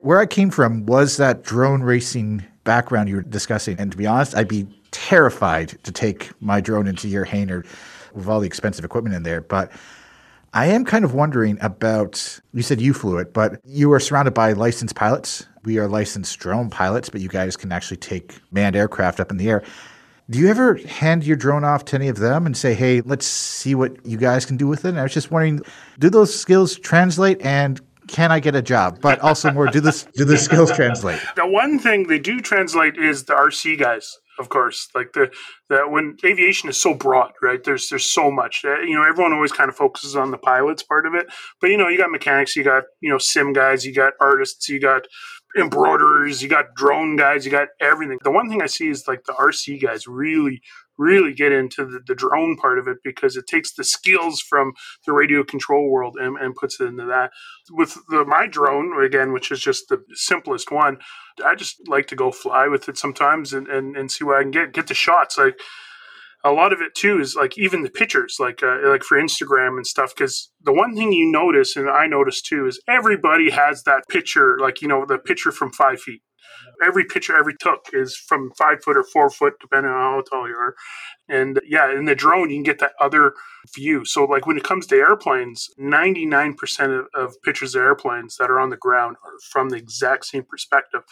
Where 0.00 0.18
I 0.18 0.26
came 0.26 0.50
from 0.50 0.86
was 0.86 1.16
that 1.18 1.42
drone 1.42 1.82
racing 1.82 2.44
background 2.64 3.08
you 3.08 3.16
were 3.16 3.22
discussing. 3.22 3.78
And 3.78 3.90
to 3.92 3.98
be 3.98 4.06
honest, 4.06 4.34
I'd 4.36 4.48
be 4.48 4.66
terrified 4.90 5.78
to 5.82 5.92
take 5.92 6.30
my 6.40 6.60
drone 6.60 6.86
into 6.86 7.08
your 7.08 7.24
hangar 7.24 7.64
with 8.14 8.28
all 8.28 8.40
the 8.40 8.46
expensive 8.46 8.84
equipment 8.84 9.14
in 9.14 9.22
there. 9.22 9.40
But 9.40 9.70
I 10.52 10.66
am 10.66 10.84
kind 10.84 11.04
of 11.04 11.14
wondering 11.14 11.58
about 11.60 12.40
you 12.52 12.62
said 12.62 12.80
you 12.80 12.92
flew 12.92 13.18
it, 13.18 13.32
but 13.32 13.60
you 13.64 13.92
are 13.92 14.00
surrounded 14.00 14.34
by 14.34 14.52
licensed 14.52 14.96
pilots. 14.96 15.46
We 15.64 15.78
are 15.78 15.86
licensed 15.86 16.38
drone 16.40 16.70
pilots, 16.70 17.08
but 17.08 17.20
you 17.20 17.28
guys 17.28 17.56
can 17.56 17.70
actually 17.70 17.98
take 17.98 18.34
manned 18.50 18.74
aircraft 18.74 19.20
up 19.20 19.30
in 19.30 19.36
the 19.36 19.48
air. 19.48 19.62
Do 20.28 20.38
you 20.38 20.48
ever 20.48 20.74
hand 20.74 21.24
your 21.24 21.36
drone 21.36 21.64
off 21.64 21.84
to 21.86 21.96
any 21.96 22.08
of 22.08 22.18
them 22.18 22.46
and 22.46 22.56
say, 22.56 22.74
hey, 22.74 23.00
let's 23.00 23.26
see 23.26 23.74
what 23.74 24.04
you 24.04 24.16
guys 24.16 24.44
can 24.44 24.56
do 24.56 24.66
with 24.66 24.84
it? 24.84 24.90
And 24.90 24.98
I 24.98 25.02
was 25.04 25.14
just 25.14 25.30
wondering, 25.30 25.60
do 25.98 26.10
those 26.10 26.36
skills 26.36 26.76
translate 26.76 27.40
and 27.42 27.80
can 28.08 28.32
I 28.32 28.40
get 28.40 28.56
a 28.56 28.62
job? 28.62 29.00
But 29.00 29.20
also 29.20 29.52
more, 29.52 29.68
do 29.68 29.80
this 29.80 30.04
do 30.14 30.24
the 30.24 30.36
skills 30.36 30.72
translate? 30.72 31.20
The 31.36 31.46
one 31.46 31.78
thing 31.78 32.08
they 32.08 32.18
do 32.18 32.40
translate 32.40 32.96
is 32.96 33.24
the 33.24 33.34
RC 33.34 33.78
guys, 33.78 34.18
of 34.40 34.48
course. 34.48 34.88
Like 34.94 35.12
the 35.12 35.30
the 35.68 35.82
when 35.88 36.16
aviation 36.24 36.68
is 36.68 36.80
so 36.80 36.94
broad, 36.94 37.32
right? 37.42 37.62
There's 37.62 37.88
there's 37.88 38.10
so 38.10 38.30
much. 38.30 38.62
Uh, 38.64 38.80
you 38.80 38.94
know, 38.94 39.04
everyone 39.04 39.32
always 39.32 39.52
kind 39.52 39.68
of 39.68 39.76
focuses 39.76 40.16
on 40.16 40.30
the 40.30 40.38
pilots 40.38 40.82
part 40.82 41.06
of 41.06 41.14
it, 41.14 41.26
but 41.60 41.70
you 41.70 41.76
know, 41.76 41.88
you 41.88 41.98
got 41.98 42.10
mechanics, 42.10 42.56
you 42.56 42.64
got 42.64 42.84
you 43.00 43.10
know 43.10 43.18
sim 43.18 43.52
guys, 43.52 43.84
you 43.84 43.94
got 43.94 44.14
artists, 44.20 44.68
you 44.68 44.80
got 44.80 45.06
embroiderers, 45.56 46.42
you 46.42 46.48
got 46.48 46.74
drone 46.74 47.16
guys, 47.16 47.44
you 47.44 47.50
got 47.50 47.68
everything. 47.80 48.18
The 48.24 48.30
one 48.30 48.48
thing 48.48 48.62
I 48.62 48.66
see 48.66 48.88
is 48.88 49.06
like 49.06 49.24
the 49.24 49.34
RC 49.34 49.82
guys 49.82 50.06
really 50.06 50.62
really 51.00 51.32
get 51.32 51.50
into 51.50 51.84
the, 51.86 52.00
the, 52.06 52.14
drone 52.14 52.56
part 52.56 52.78
of 52.78 52.86
it 52.86 52.98
because 53.02 53.36
it 53.36 53.46
takes 53.46 53.72
the 53.72 53.84
skills 53.84 54.40
from 54.40 54.72
the 55.06 55.12
radio 55.12 55.42
control 55.42 55.90
world 55.90 56.16
and, 56.20 56.36
and 56.36 56.54
puts 56.54 56.78
it 56.78 56.84
into 56.84 57.06
that. 57.06 57.30
With 57.70 57.96
the, 58.10 58.24
my 58.26 58.46
drone, 58.46 59.02
again, 59.02 59.32
which 59.32 59.50
is 59.50 59.60
just 59.60 59.88
the 59.88 60.02
simplest 60.12 60.70
one, 60.70 60.98
I 61.44 61.54
just 61.54 61.76
like 61.88 62.06
to 62.08 62.16
go 62.16 62.30
fly 62.30 62.68
with 62.68 62.88
it 62.88 62.98
sometimes 62.98 63.54
and, 63.54 63.66
and, 63.66 63.96
and 63.96 64.10
see 64.10 64.24
what 64.24 64.36
I 64.36 64.42
can 64.42 64.50
get, 64.50 64.74
get 64.74 64.88
the 64.88 64.94
shots. 64.94 65.38
Like, 65.38 65.58
a 66.42 66.52
lot 66.52 66.72
of 66.72 66.80
it 66.80 66.94
too 66.94 67.20
is 67.20 67.36
like 67.36 67.58
even 67.58 67.82
the 67.82 67.90
pictures, 67.90 68.36
like 68.40 68.62
uh, 68.62 68.88
like 68.88 69.02
for 69.02 69.20
Instagram 69.20 69.76
and 69.76 69.86
stuff. 69.86 70.14
Because 70.16 70.50
the 70.62 70.72
one 70.72 70.96
thing 70.96 71.12
you 71.12 71.30
notice, 71.30 71.76
and 71.76 71.88
I 71.88 72.06
notice 72.06 72.40
too, 72.40 72.66
is 72.66 72.80
everybody 72.88 73.50
has 73.50 73.82
that 73.82 74.04
picture, 74.08 74.56
like 74.58 74.80
you 74.80 74.88
know 74.88 75.04
the 75.04 75.18
picture 75.18 75.52
from 75.52 75.70
five 75.70 76.00
feet. 76.00 76.22
Every 76.82 77.04
picture 77.04 77.36
every 77.36 77.54
took 77.58 77.86
is 77.92 78.16
from 78.16 78.50
five 78.58 78.82
foot 78.82 78.96
or 78.96 79.04
four 79.04 79.30
foot, 79.30 79.54
depending 79.60 79.92
on 79.92 79.98
how 79.98 80.22
tall 80.22 80.48
you 80.48 80.54
are. 80.54 80.74
And 81.28 81.60
yeah, 81.66 81.92
in 81.92 82.06
the 82.06 82.14
drone, 82.14 82.50
you 82.50 82.56
can 82.56 82.62
get 82.62 82.80
that 82.80 82.92
other 83.00 83.34
view. 83.74 84.04
So, 84.04 84.24
like 84.24 84.46
when 84.46 84.56
it 84.56 84.64
comes 84.64 84.86
to 84.88 84.96
airplanes, 84.96 85.68
99% 85.78 86.98
of, 86.98 87.06
of 87.14 87.34
pictures 87.42 87.74
of 87.74 87.82
airplanes 87.82 88.36
that 88.36 88.50
are 88.50 88.60
on 88.60 88.70
the 88.70 88.76
ground 88.76 89.16
are 89.24 89.32
from 89.50 89.68
the 89.68 89.76
exact 89.76 90.26
same 90.26 90.44
perspective. 90.44 91.02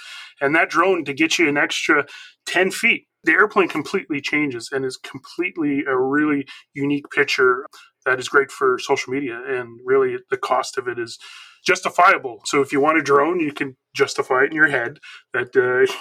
And 0.40 0.54
that 0.54 0.70
drone, 0.70 1.04
to 1.04 1.12
get 1.12 1.38
you 1.38 1.48
an 1.48 1.56
extra 1.56 2.06
10 2.46 2.70
feet, 2.70 3.06
the 3.24 3.32
airplane 3.32 3.68
completely 3.68 4.20
changes 4.20 4.70
and 4.72 4.84
is 4.84 4.96
completely 4.96 5.84
a 5.86 5.96
really 5.96 6.46
unique 6.72 7.10
picture 7.10 7.66
that 8.08 8.18
is 8.18 8.28
great 8.28 8.50
for 8.50 8.78
social 8.78 9.12
media. 9.12 9.40
And 9.46 9.80
really, 9.84 10.16
the 10.30 10.36
cost 10.36 10.78
of 10.78 10.88
it 10.88 10.98
is 10.98 11.18
justifiable. 11.64 12.40
So 12.46 12.62
if 12.62 12.72
you 12.72 12.80
want 12.80 12.98
a 12.98 13.02
drone, 13.02 13.40
you 13.40 13.52
can 13.52 13.76
justify 13.94 14.44
it 14.44 14.50
in 14.50 14.56
your 14.56 14.68
head 14.68 14.98
that 15.34 15.54
uh, 15.54 15.92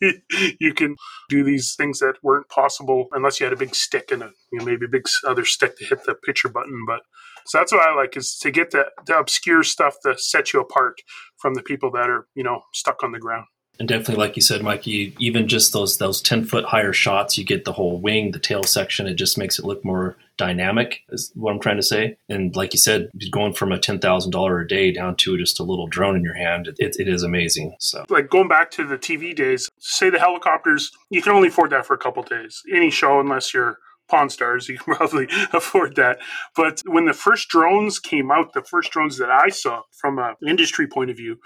you 0.60 0.74
can 0.74 0.96
do 1.28 1.44
these 1.44 1.74
things 1.76 2.00
that 2.00 2.14
weren't 2.22 2.48
possible 2.48 3.06
unless 3.12 3.38
you 3.38 3.46
had 3.46 3.52
a 3.52 3.58
big 3.58 3.74
stick 3.74 4.10
and 4.10 4.22
a 4.22 4.30
you 4.52 4.58
know, 4.58 4.64
maybe 4.64 4.86
a 4.86 4.88
big 4.88 5.06
other 5.26 5.44
stick 5.44 5.78
to 5.78 5.84
hit 5.84 6.04
the 6.04 6.14
picture 6.14 6.48
button. 6.48 6.84
But 6.86 7.02
so 7.46 7.58
that's 7.58 7.72
what 7.72 7.88
I 7.88 7.94
like 7.94 8.16
is 8.16 8.36
to 8.42 8.50
get 8.50 8.72
the, 8.72 8.86
the 9.06 9.16
obscure 9.16 9.62
stuff 9.62 9.96
that 10.02 10.20
sets 10.20 10.52
you 10.52 10.60
apart 10.60 10.96
from 11.38 11.54
the 11.54 11.62
people 11.62 11.90
that 11.92 12.10
are 12.10 12.26
you 12.34 12.42
know 12.42 12.62
stuck 12.72 13.02
on 13.04 13.12
the 13.12 13.20
ground. 13.20 13.46
And 13.78 13.88
definitely, 13.88 14.16
like 14.16 14.36
you 14.36 14.42
said, 14.42 14.62
Mike, 14.62 14.86
you, 14.86 15.12
even 15.18 15.48
just 15.48 15.72
those 15.72 15.98
those 15.98 16.22
ten 16.22 16.44
foot 16.44 16.64
higher 16.64 16.92
shots, 16.92 17.36
you 17.36 17.44
get 17.44 17.64
the 17.64 17.72
whole 17.72 17.98
wing, 17.98 18.30
the 18.30 18.38
tail 18.38 18.62
section. 18.62 19.06
It 19.06 19.14
just 19.14 19.36
makes 19.36 19.58
it 19.58 19.64
look 19.64 19.84
more 19.84 20.16
dynamic. 20.38 21.02
Is 21.10 21.30
what 21.34 21.52
I'm 21.52 21.60
trying 21.60 21.76
to 21.76 21.82
say. 21.82 22.16
And 22.28 22.54
like 22.56 22.72
you 22.72 22.78
said, 22.78 23.10
going 23.30 23.52
from 23.52 23.72
a 23.72 23.78
ten 23.78 23.98
thousand 23.98 24.30
dollar 24.30 24.60
a 24.60 24.68
day 24.68 24.92
down 24.92 25.16
to 25.16 25.36
just 25.36 25.60
a 25.60 25.62
little 25.62 25.86
drone 25.86 26.16
in 26.16 26.22
your 26.22 26.36
hand, 26.36 26.68
it, 26.78 26.96
it 26.98 27.08
is 27.08 27.22
amazing. 27.22 27.76
So, 27.78 28.04
like 28.08 28.30
going 28.30 28.48
back 28.48 28.70
to 28.72 28.86
the 28.86 28.96
TV 28.96 29.34
days, 29.36 29.68
say 29.78 30.08
the 30.08 30.18
helicopters, 30.18 30.90
you 31.10 31.20
can 31.20 31.32
only 31.32 31.48
afford 31.48 31.70
that 31.70 31.86
for 31.86 31.94
a 31.94 31.98
couple 31.98 32.22
days. 32.22 32.62
Any 32.72 32.90
show, 32.90 33.20
unless 33.20 33.52
you're 33.52 33.78
Pawn 34.08 34.30
Stars, 34.30 34.68
you 34.70 34.78
can 34.78 34.94
probably 34.94 35.28
afford 35.52 35.96
that. 35.96 36.18
But 36.54 36.82
when 36.86 37.04
the 37.04 37.12
first 37.12 37.48
drones 37.48 37.98
came 37.98 38.30
out, 38.30 38.54
the 38.54 38.62
first 38.62 38.90
drones 38.90 39.18
that 39.18 39.30
I 39.30 39.50
saw 39.50 39.82
from 39.92 40.18
an 40.18 40.34
industry 40.46 40.86
point 40.86 41.10
of 41.10 41.16
view, 41.16 41.38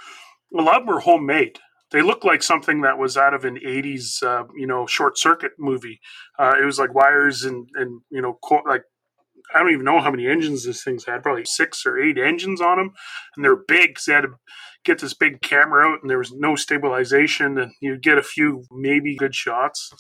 a 0.57 0.63
lot 0.63 0.87
were 0.87 1.01
homemade 1.01 1.59
they 1.93 2.03
looked 2.03 2.25
like 2.25 2.43
something 2.43 2.83
that 2.83 2.99
was 2.99 3.17
out 3.17 3.35
of 3.35 3.45
an 3.45 3.57
80s 3.57 4.23
uh, 4.23 4.45
you 4.57 4.67
know 4.67 4.87
short 4.87 5.19
circuit 5.19 5.53
movie. 5.59 6.01
Uh, 6.39 6.55
it 6.61 6.65
was 6.65 6.79
like 6.79 6.95
wires 6.95 7.45
and 7.45 7.69
and 7.75 8.01
you 8.11 8.23
know 8.23 8.39
co- 8.45 8.63
like 8.67 8.83
i 9.55 9.59
don't 9.59 9.73
even 9.73 9.85
know 9.85 10.01
how 10.01 10.11
many 10.11 10.27
engines 10.27 10.65
this 10.65 10.83
thing's 10.83 11.07
had 11.07 11.23
probably 11.23 11.45
six 11.45 11.85
or 11.87 11.99
eight 11.99 12.19
engines 12.19 12.61
on 12.61 12.79
them 12.79 12.93
and 13.37 13.45
they're 13.45 13.57
big 13.57 13.91
because 13.91 14.05
they 14.05 14.15
had 14.15 14.23
to 14.23 14.35
get 14.85 14.99
this 15.01 15.15
big 15.15 15.41
camera 15.43 15.87
out 15.87 15.99
and 16.03 16.11
there 16.11 16.19
was 16.19 16.33
no 16.33 16.57
stabilization 16.57 17.59
and 17.59 17.73
you 17.81 17.99
get 17.99 18.19
a 18.19 18.23
few 18.23 18.65
maybe 18.71 19.17
good 19.17 19.35
shots 19.35 19.93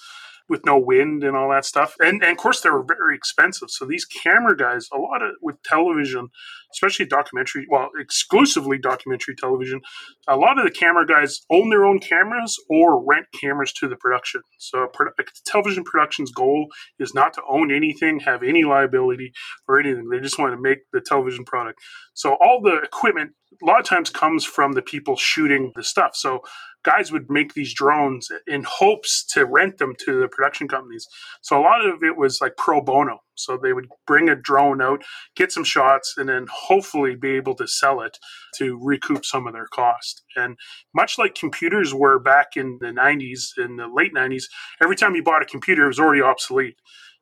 with 0.50 0.66
no 0.66 0.76
wind 0.76 1.22
and 1.22 1.36
all 1.36 1.48
that 1.48 1.64
stuff. 1.64 1.94
And, 2.00 2.22
and 2.22 2.32
of 2.32 2.36
course, 2.36 2.60
they 2.60 2.70
were 2.70 2.84
very 2.84 3.14
expensive. 3.14 3.70
So 3.70 3.86
these 3.86 4.04
camera 4.04 4.56
guys, 4.56 4.88
a 4.92 4.98
lot 4.98 5.22
of 5.22 5.30
with 5.40 5.62
television, 5.62 6.28
especially 6.74 7.06
documentary, 7.06 7.66
well, 7.70 7.88
exclusively 7.98 8.76
documentary 8.76 9.36
television, 9.36 9.80
a 10.26 10.36
lot 10.36 10.58
of 10.58 10.64
the 10.64 10.72
camera 10.72 11.06
guys 11.06 11.40
own 11.50 11.70
their 11.70 11.86
own 11.86 12.00
cameras 12.00 12.58
or 12.68 13.02
rent 13.02 13.26
cameras 13.40 13.72
to 13.74 13.88
the 13.88 13.96
production. 13.96 14.42
So 14.58 14.88
a, 15.00 15.22
television 15.46 15.84
production's 15.84 16.32
goal 16.32 16.66
is 16.98 17.14
not 17.14 17.32
to 17.34 17.42
own 17.48 17.72
anything, 17.72 18.18
have 18.20 18.42
any 18.42 18.64
liability 18.64 19.32
or 19.68 19.78
anything. 19.78 20.08
They 20.10 20.18
just 20.18 20.38
want 20.38 20.52
to 20.52 20.60
make 20.60 20.78
the 20.92 21.00
television 21.00 21.44
product. 21.44 21.78
So 22.14 22.36
all 22.40 22.60
the 22.60 22.80
equipment 22.82 23.32
a 23.62 23.66
lot 23.66 23.80
of 23.80 23.86
times 23.86 24.10
comes 24.10 24.44
from 24.44 24.72
the 24.72 24.82
people 24.82 25.16
shooting 25.16 25.72
the 25.74 25.82
stuff. 25.82 26.14
So 26.14 26.40
guys 26.82 27.12
would 27.12 27.28
make 27.28 27.54
these 27.54 27.74
drones 27.74 28.30
in 28.46 28.64
hopes 28.64 29.24
to 29.34 29.44
rent 29.44 29.78
them 29.78 29.94
to 30.04 30.20
the 30.20 30.28
production 30.28 30.68
companies. 30.68 31.06
So 31.42 31.58
a 31.58 31.62
lot 31.62 31.84
of 31.84 32.02
it 32.02 32.16
was 32.16 32.40
like 32.40 32.56
pro 32.56 32.80
bono. 32.80 33.20
So 33.34 33.56
they 33.56 33.72
would 33.72 33.86
bring 34.06 34.28
a 34.28 34.36
drone 34.36 34.82
out, 34.82 35.02
get 35.34 35.50
some 35.52 35.64
shots, 35.64 36.14
and 36.16 36.28
then 36.28 36.46
hopefully 36.50 37.16
be 37.16 37.30
able 37.30 37.54
to 37.56 37.66
sell 37.66 38.00
it 38.02 38.18
to 38.58 38.78
recoup 38.82 39.24
some 39.24 39.46
of 39.46 39.54
their 39.54 39.66
cost. 39.66 40.22
And 40.36 40.56
much 40.94 41.18
like 41.18 41.34
computers 41.34 41.94
were 41.94 42.18
back 42.18 42.48
in 42.56 42.78
the 42.80 42.88
90s, 42.88 43.56
in 43.56 43.76
the 43.76 43.88
late 43.88 44.14
90s, 44.14 44.44
every 44.82 44.96
time 44.96 45.14
you 45.14 45.22
bought 45.22 45.42
a 45.42 45.46
computer, 45.46 45.84
it 45.84 45.88
was 45.88 45.98
already 45.98 46.22
obsolete. 46.22 46.76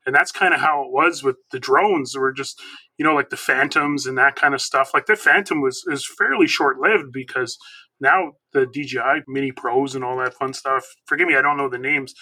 And 0.06 0.14
that's 0.14 0.32
kind 0.32 0.54
of 0.54 0.60
how 0.60 0.82
it 0.84 0.90
was 0.90 1.22
with 1.22 1.36
the 1.50 1.60
drones. 1.60 2.12
They 2.12 2.20
were 2.20 2.32
just, 2.32 2.60
you 2.96 3.04
know, 3.04 3.14
like 3.14 3.30
the 3.30 3.36
Phantoms 3.36 4.06
and 4.06 4.16
that 4.16 4.36
kind 4.36 4.54
of 4.54 4.62
stuff. 4.62 4.92
Like 4.94 5.06
the 5.06 5.16
Phantom 5.16 5.60
was 5.60 5.84
is 5.86 6.06
fairly 6.06 6.46
short 6.46 6.78
lived 6.80 7.12
because 7.12 7.58
now 8.00 8.32
the 8.52 8.66
DJI 8.66 9.24
Mini 9.26 9.52
Pros 9.52 9.94
and 9.94 10.04
all 10.04 10.16
that 10.18 10.34
fun 10.34 10.52
stuff. 10.52 10.84
Forgive 11.06 11.28
me, 11.28 11.36
I 11.36 11.42
don't 11.42 11.56
know 11.56 11.68
the 11.68 11.78
names. 11.78 12.14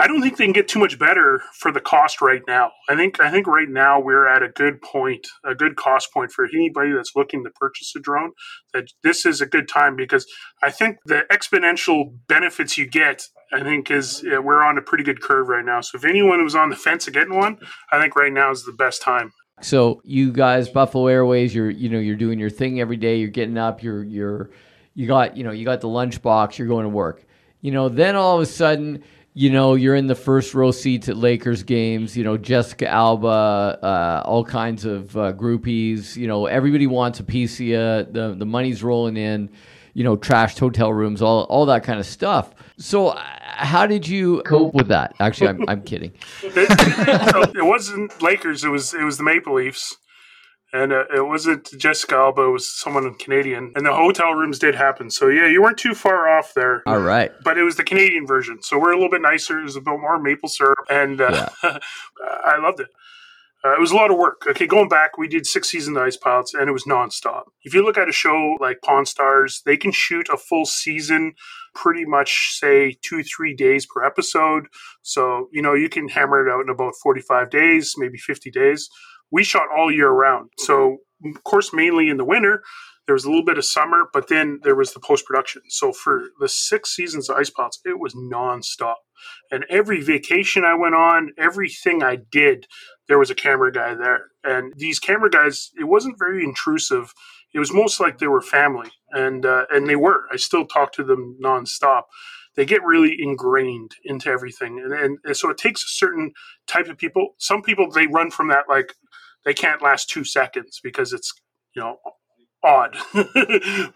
I 0.00 0.06
don't 0.06 0.22
think 0.22 0.36
they 0.36 0.44
can 0.44 0.52
get 0.52 0.68
too 0.68 0.78
much 0.78 0.96
better 0.96 1.42
for 1.58 1.72
the 1.72 1.80
cost 1.80 2.20
right 2.22 2.42
now. 2.46 2.70
I 2.88 2.94
think 2.94 3.20
I 3.20 3.32
think 3.32 3.48
right 3.48 3.68
now 3.68 3.98
we're 3.98 4.28
at 4.28 4.44
a 4.44 4.48
good 4.48 4.80
point, 4.80 5.26
a 5.44 5.56
good 5.56 5.74
cost 5.74 6.12
point 6.14 6.30
for 6.30 6.46
anybody 6.54 6.92
that's 6.92 7.16
looking 7.16 7.42
to 7.42 7.50
purchase 7.50 7.92
a 7.96 8.00
drone. 8.00 8.30
That 8.72 8.84
this 9.02 9.26
is 9.26 9.40
a 9.40 9.46
good 9.46 9.68
time 9.68 9.96
because 9.96 10.24
I 10.62 10.70
think 10.70 10.98
the 11.06 11.22
exponential 11.32 12.16
benefits 12.28 12.78
you 12.78 12.86
get, 12.86 13.24
I 13.52 13.64
think 13.64 13.90
is 13.90 14.22
we're 14.22 14.62
on 14.62 14.78
a 14.78 14.82
pretty 14.82 15.02
good 15.02 15.20
curve 15.20 15.48
right 15.48 15.64
now. 15.64 15.80
So 15.80 15.98
if 15.98 16.04
anyone 16.04 16.44
was 16.44 16.54
on 16.54 16.70
the 16.70 16.76
fence 16.76 17.08
of 17.08 17.14
getting 17.14 17.36
one, 17.36 17.58
I 17.90 18.00
think 18.00 18.14
right 18.14 18.32
now 18.32 18.52
is 18.52 18.64
the 18.64 18.72
best 18.72 19.02
time. 19.02 19.32
So 19.62 20.00
you 20.04 20.32
guys, 20.32 20.68
Buffalo 20.68 21.08
Airways, 21.08 21.52
you're 21.52 21.70
you 21.70 21.88
know 21.88 21.98
you're 21.98 22.14
doing 22.14 22.38
your 22.38 22.50
thing 22.50 22.80
every 22.80 22.96
day. 22.96 23.16
You're 23.16 23.30
getting 23.30 23.58
up. 23.58 23.82
You're 23.82 24.04
you're 24.04 24.50
you 24.98 25.06
got 25.06 25.36
you 25.36 25.44
know 25.44 25.52
you 25.52 25.64
got 25.64 25.80
the 25.80 25.86
lunchbox. 25.86 26.58
You're 26.58 26.66
going 26.66 26.82
to 26.82 26.88
work. 26.88 27.24
You 27.60 27.70
know, 27.70 27.88
then 27.88 28.16
all 28.16 28.34
of 28.34 28.42
a 28.42 28.46
sudden, 28.46 29.04
you 29.32 29.48
know, 29.48 29.74
you're 29.74 29.94
in 29.94 30.08
the 30.08 30.16
first 30.16 30.54
row 30.54 30.72
seats 30.72 31.08
at 31.08 31.16
Lakers 31.16 31.62
games. 31.62 32.16
You 32.16 32.24
know, 32.24 32.36
Jessica 32.36 32.88
Alba, 32.88 33.78
uh, 33.80 34.22
all 34.26 34.44
kinds 34.44 34.84
of 34.84 35.16
uh, 35.16 35.32
groupies. 35.34 36.16
You 36.16 36.26
know, 36.26 36.46
everybody 36.46 36.88
wants 36.88 37.20
a 37.20 37.22
piece. 37.22 37.58
The 37.58 38.34
the 38.36 38.44
money's 38.44 38.82
rolling 38.82 39.16
in. 39.16 39.50
You 39.94 40.02
know, 40.02 40.16
trashed 40.16 40.58
hotel 40.58 40.92
rooms, 40.92 41.22
all 41.22 41.44
all 41.44 41.66
that 41.66 41.84
kind 41.84 42.00
of 42.00 42.06
stuff. 42.06 42.52
So, 42.76 43.08
uh, 43.08 43.22
how 43.42 43.86
did 43.86 44.06
you 44.06 44.42
cope 44.42 44.74
with 44.74 44.88
that? 44.88 45.14
Actually, 45.20 45.50
I'm 45.50 45.68
I'm 45.68 45.82
kidding. 45.82 46.12
it, 46.42 47.56
it 47.56 47.64
wasn't 47.64 48.20
Lakers. 48.20 48.64
It 48.64 48.70
was 48.70 48.94
it 48.94 49.04
was 49.04 49.16
the 49.16 49.24
Maple 49.24 49.54
Leafs 49.54 49.96
and 50.72 50.92
uh, 50.92 51.04
it 51.14 51.26
wasn't 51.26 51.70
Jessica 51.78 52.16
Alba; 52.16 52.42
it 52.42 52.50
was 52.50 52.70
someone 52.70 53.14
Canadian. 53.14 53.72
And 53.74 53.86
the 53.86 53.94
hotel 53.94 54.32
rooms 54.34 54.58
did 54.58 54.74
happen, 54.74 55.10
so 55.10 55.28
yeah, 55.28 55.46
you 55.46 55.62
weren't 55.62 55.78
too 55.78 55.94
far 55.94 56.28
off 56.28 56.52
there. 56.54 56.82
All 56.86 57.00
right, 57.00 57.32
but 57.42 57.56
it 57.56 57.62
was 57.62 57.76
the 57.76 57.84
Canadian 57.84 58.26
version, 58.26 58.62
so 58.62 58.78
we're 58.78 58.92
a 58.92 58.96
little 58.96 59.10
bit 59.10 59.22
nicer. 59.22 59.58
It 59.60 59.64
was 59.64 59.76
a 59.76 59.80
bit 59.80 59.98
more 59.98 60.18
maple 60.18 60.48
syrup, 60.48 60.78
and 60.90 61.20
uh, 61.20 61.48
yeah. 61.62 61.78
I 62.44 62.58
loved 62.58 62.80
it. 62.80 62.88
Uh, 63.64 63.72
it 63.72 63.80
was 63.80 63.90
a 63.90 63.96
lot 63.96 64.10
of 64.10 64.16
work. 64.16 64.44
Okay, 64.48 64.66
going 64.66 64.88
back, 64.88 65.18
we 65.18 65.26
did 65.26 65.44
six 65.44 65.68
seasons 65.68 65.96
of 65.96 66.02
Ice 66.04 66.16
Pilots, 66.16 66.54
and 66.54 66.68
it 66.68 66.72
was 66.72 66.84
nonstop. 66.84 67.44
If 67.64 67.74
you 67.74 67.84
look 67.84 67.98
at 67.98 68.08
a 68.08 68.12
show 68.12 68.56
like 68.60 68.82
Pawn 68.84 69.04
Stars, 69.04 69.62
they 69.66 69.76
can 69.76 69.90
shoot 69.90 70.28
a 70.32 70.36
full 70.36 70.64
season 70.64 71.34
pretty 71.74 72.04
much, 72.04 72.56
say, 72.58 72.96
two, 73.02 73.24
three 73.24 73.54
days 73.54 73.84
per 73.84 74.04
episode. 74.04 74.66
So, 75.02 75.48
you 75.52 75.60
know, 75.60 75.74
you 75.74 75.88
can 75.88 76.08
hammer 76.08 76.46
it 76.46 76.52
out 76.52 76.60
in 76.60 76.68
about 76.68 76.94
45 77.02 77.50
days, 77.50 77.94
maybe 77.98 78.16
50 78.16 78.50
days 78.52 78.88
we 79.30 79.44
shot 79.44 79.66
all 79.76 79.92
year 79.92 80.10
round. 80.10 80.50
So, 80.58 80.98
of 81.24 81.44
course, 81.44 81.72
mainly 81.72 82.08
in 82.08 82.16
the 82.16 82.24
winter, 82.24 82.62
there 83.06 83.14
was 83.14 83.24
a 83.24 83.28
little 83.28 83.44
bit 83.44 83.58
of 83.58 83.64
summer, 83.64 84.04
but 84.12 84.28
then 84.28 84.60
there 84.62 84.74
was 84.74 84.92
the 84.92 85.00
post 85.00 85.24
production. 85.24 85.62
So, 85.68 85.92
for 85.92 86.24
the 86.40 86.48
six 86.48 86.94
seasons 86.94 87.28
of 87.28 87.36
Ice 87.36 87.50
Pilots, 87.50 87.80
it 87.84 87.98
was 87.98 88.14
nonstop. 88.14 88.96
And 89.50 89.64
every 89.68 90.00
vacation 90.00 90.64
I 90.64 90.74
went 90.74 90.94
on, 90.94 91.32
everything 91.38 92.02
I 92.02 92.18
did, 92.30 92.66
there 93.08 93.18
was 93.18 93.30
a 93.30 93.34
camera 93.34 93.72
guy 93.72 93.94
there. 93.94 94.26
And 94.44 94.72
these 94.76 94.98
camera 94.98 95.30
guys, 95.30 95.70
it 95.78 95.84
wasn't 95.84 96.18
very 96.18 96.44
intrusive. 96.44 97.12
It 97.54 97.58
was 97.58 97.72
most 97.72 97.98
like 97.98 98.18
they 98.18 98.26
were 98.26 98.42
family, 98.42 98.90
and 99.10 99.46
uh, 99.46 99.64
and 99.70 99.88
they 99.88 99.96
were. 99.96 100.24
I 100.30 100.36
still 100.36 100.66
talk 100.66 100.92
to 100.92 101.04
them 101.04 101.38
nonstop 101.42 102.02
they 102.58 102.66
get 102.66 102.82
really 102.82 103.16
ingrained 103.22 103.92
into 104.04 104.28
everything 104.28 104.80
and, 104.80 104.92
and, 104.92 105.18
and, 105.22 105.36
so 105.36 105.48
it 105.48 105.56
takes 105.56 105.84
a 105.84 105.88
certain 105.88 106.32
type 106.66 106.88
of 106.88 106.98
people 106.98 107.36
some 107.38 107.62
people 107.62 107.88
they 107.88 108.08
run 108.08 108.32
from 108.32 108.48
that 108.48 108.64
like 108.68 108.94
they 109.48 109.54
can't 109.54 109.80
last 109.80 110.10
two 110.10 110.24
seconds 110.24 110.78
because 110.82 111.14
it's 111.14 111.32
you 111.74 111.80
know 111.80 111.96
odd. 112.62 112.98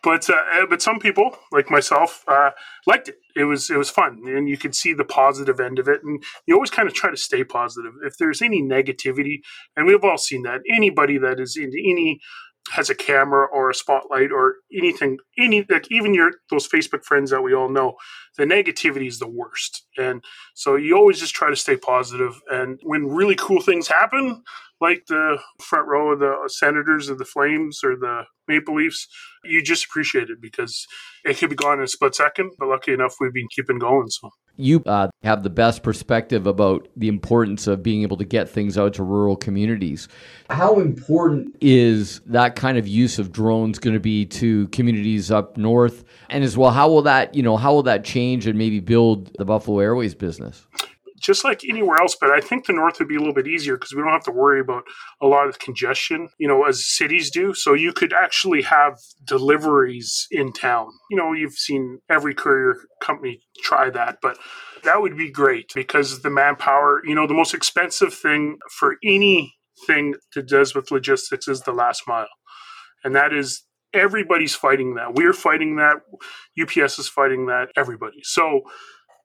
but 0.02 0.30
uh, 0.30 0.42
eh, 0.54 0.66
but 0.68 0.80
some 0.80 0.98
people 0.98 1.36
like 1.52 1.70
myself 1.70 2.24
uh, 2.26 2.52
liked 2.86 3.08
it. 3.08 3.16
It 3.36 3.44
was 3.44 3.68
it 3.68 3.76
was 3.76 3.90
fun, 3.90 4.22
and 4.26 4.48
you 4.48 4.56
could 4.56 4.74
see 4.74 4.94
the 4.94 5.04
positive 5.04 5.60
end 5.60 5.78
of 5.78 5.88
it. 5.88 6.00
And 6.02 6.24
you 6.46 6.54
always 6.54 6.70
kind 6.70 6.88
of 6.88 6.94
try 6.94 7.10
to 7.10 7.18
stay 7.18 7.44
positive. 7.44 7.92
If 8.02 8.16
there's 8.18 8.40
any 8.40 8.62
negativity, 8.62 9.40
and 9.76 9.86
we've 9.86 10.02
all 10.02 10.16
seen 10.16 10.42
that, 10.44 10.62
anybody 10.74 11.18
that 11.18 11.38
is 11.38 11.54
into 11.54 11.78
any 11.78 12.18
has 12.70 12.88
a 12.88 12.94
camera 12.94 13.46
or 13.52 13.68
a 13.68 13.74
spotlight 13.74 14.30
or 14.30 14.56
anything, 14.72 15.18
any 15.36 15.66
like 15.68 15.90
even 15.90 16.14
your 16.14 16.30
those 16.48 16.68
Facebook 16.68 17.04
friends 17.04 17.30
that 17.30 17.42
we 17.42 17.54
all 17.54 17.68
know, 17.68 17.94
the 18.38 18.44
negativity 18.44 19.08
is 19.08 19.18
the 19.18 19.28
worst. 19.28 19.84
And 19.98 20.22
so 20.54 20.76
you 20.76 20.96
always 20.96 21.18
just 21.18 21.34
try 21.34 21.50
to 21.50 21.56
stay 21.56 21.76
positive. 21.76 22.40
And 22.50 22.78
when 22.84 23.08
really 23.08 23.34
cool 23.34 23.60
things 23.60 23.88
happen, 23.88 24.42
like 24.80 25.06
the 25.06 25.38
front 25.60 25.88
row 25.88 26.12
of 26.12 26.20
the 26.20 26.48
Senators 26.48 27.10
or 27.10 27.14
the 27.14 27.24
Flames 27.24 27.80
or 27.84 27.96
the 27.96 28.24
Maple 28.48 28.76
Leafs, 28.76 29.08
you 29.44 29.62
just 29.62 29.84
appreciate 29.84 30.30
it 30.30 30.40
because 30.40 30.86
it 31.24 31.38
could 31.38 31.50
be 31.50 31.56
gone 31.56 31.78
in 31.78 31.84
a 31.84 31.88
split 31.88 32.14
second. 32.14 32.52
But 32.58 32.68
lucky 32.68 32.92
enough, 32.92 33.16
we've 33.20 33.32
been 33.32 33.48
keeping 33.54 33.78
going. 33.78 34.08
So 34.08 34.30
you 34.56 34.82
uh, 34.86 35.08
have 35.22 35.42
the 35.42 35.50
best 35.50 35.82
perspective 35.82 36.46
about 36.46 36.88
the 36.96 37.08
importance 37.08 37.66
of 37.66 37.82
being 37.82 38.02
able 38.02 38.16
to 38.18 38.24
get 38.24 38.48
things 38.48 38.76
out 38.76 38.94
to 38.94 39.02
rural 39.02 39.36
communities. 39.36 40.08
How 40.50 40.78
important 40.78 41.56
is 41.60 42.20
that 42.26 42.54
kind 42.54 42.76
of 42.76 42.86
use 42.86 43.18
of 43.18 43.32
drones 43.32 43.78
going 43.78 43.94
to 43.94 44.00
be 44.00 44.26
to 44.26 44.68
communities 44.68 45.30
up 45.30 45.56
north? 45.56 46.04
And 46.28 46.44
as 46.44 46.56
well, 46.56 46.70
how 46.70 46.88
will 46.88 47.02
that, 47.02 47.34
you 47.34 47.42
know, 47.42 47.56
how 47.56 47.72
will 47.72 47.82
that 47.84 48.04
change 48.04 48.46
and 48.46 48.58
maybe 48.58 48.80
build 48.80 49.34
the 49.38 49.44
Buffalo 49.44 49.78
Airways 49.78 50.14
business? 50.14 50.66
Just 51.22 51.44
like 51.44 51.62
anywhere 51.68 51.98
else, 52.00 52.16
but 52.20 52.30
I 52.30 52.40
think 52.40 52.66
the 52.66 52.72
north 52.72 52.98
would 52.98 53.08
be 53.08 53.16
a 53.16 53.18
little 53.18 53.34
bit 53.34 53.46
easier 53.46 53.76
because 53.76 53.94
we 53.94 54.02
don't 54.02 54.12
have 54.12 54.24
to 54.24 54.32
worry 54.32 54.60
about 54.60 54.84
a 55.20 55.26
lot 55.26 55.48
of 55.48 55.58
congestion, 55.58 56.28
you 56.38 56.48
know, 56.48 56.64
as 56.64 56.84
cities 56.84 57.30
do. 57.30 57.54
So 57.54 57.74
you 57.74 57.92
could 57.92 58.12
actually 58.12 58.62
have 58.62 58.98
deliveries 59.24 60.26
in 60.30 60.52
town. 60.52 60.88
You 61.10 61.16
know, 61.16 61.32
you've 61.32 61.54
seen 61.54 62.00
every 62.10 62.34
courier 62.34 62.76
company 63.00 63.40
try 63.62 63.88
that, 63.90 64.18
but 64.20 64.38
that 64.84 65.00
would 65.00 65.16
be 65.16 65.30
great 65.30 65.72
because 65.74 66.22
the 66.22 66.30
manpower, 66.30 67.02
you 67.04 67.14
know, 67.14 67.26
the 67.26 67.34
most 67.34 67.54
expensive 67.54 68.12
thing 68.12 68.58
for 68.78 68.96
anything 69.04 70.14
that 70.34 70.48
does 70.48 70.74
with 70.74 70.90
logistics 70.90 71.46
is 71.46 71.62
the 71.62 71.72
last 71.72 72.02
mile. 72.06 72.28
And 73.04 73.14
that 73.14 73.32
is 73.32 73.64
everybody's 73.94 74.54
fighting 74.54 74.94
that. 74.94 75.14
We're 75.14 75.32
fighting 75.32 75.76
that. 75.76 75.96
UPS 76.60 76.98
is 76.98 77.08
fighting 77.08 77.46
that. 77.46 77.68
Everybody. 77.76 78.20
So 78.22 78.62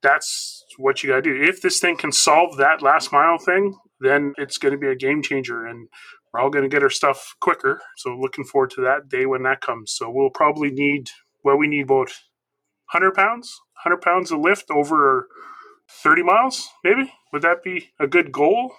that's 0.01 0.63
what 0.77 1.04
you 1.04 1.10
got 1.10 1.18
to 1.18 1.22
do. 1.22 1.44
If 1.44 1.62
this 1.62 1.80
thing 1.80 1.98
can 1.98 2.12
solve 2.12 2.58
that 2.58 2.82
last 2.82 3.12
mile 3.12 3.38
thing, 3.38 3.75
then 4.00 4.34
it's 4.38 4.58
going 4.58 4.74
to 4.74 4.77
be 4.77 4.88
a 4.88 4.96
game 4.96 5.22
changer 5.22 5.66
and 5.66 5.88
we're 6.32 6.39
all 6.39 6.50
going 6.50 6.63
to 6.63 6.70
get 6.70 6.84
our 6.84 6.89
stuff 6.89 7.36
quicker. 7.42 7.82
So 7.98 8.16
looking 8.16 8.44
forward 8.44 8.72
to 8.72 8.82
that 8.82 9.10
day 9.10 9.25
when 9.25 9.44
that 9.44 9.62
comes. 9.62 9.94
So 9.96 10.10
we'll 10.10 10.30
probably 10.30 10.72
need, 10.72 11.10
well, 11.44 11.58
we 11.58 11.68
need 11.68 11.84
about 11.84 12.12
100 12.92 13.13
pounds, 13.13 13.60
100 13.84 14.01
pounds 14.01 14.32
of 14.32 14.39
lift 14.39 14.66
over 14.70 15.27
30 15.89 16.24
miles, 16.24 16.68
maybe. 16.84 17.12
Would 17.34 17.42
that 17.42 17.63
be 17.63 17.89
a 18.00 18.08
good 18.08 18.32
goal? 18.32 18.74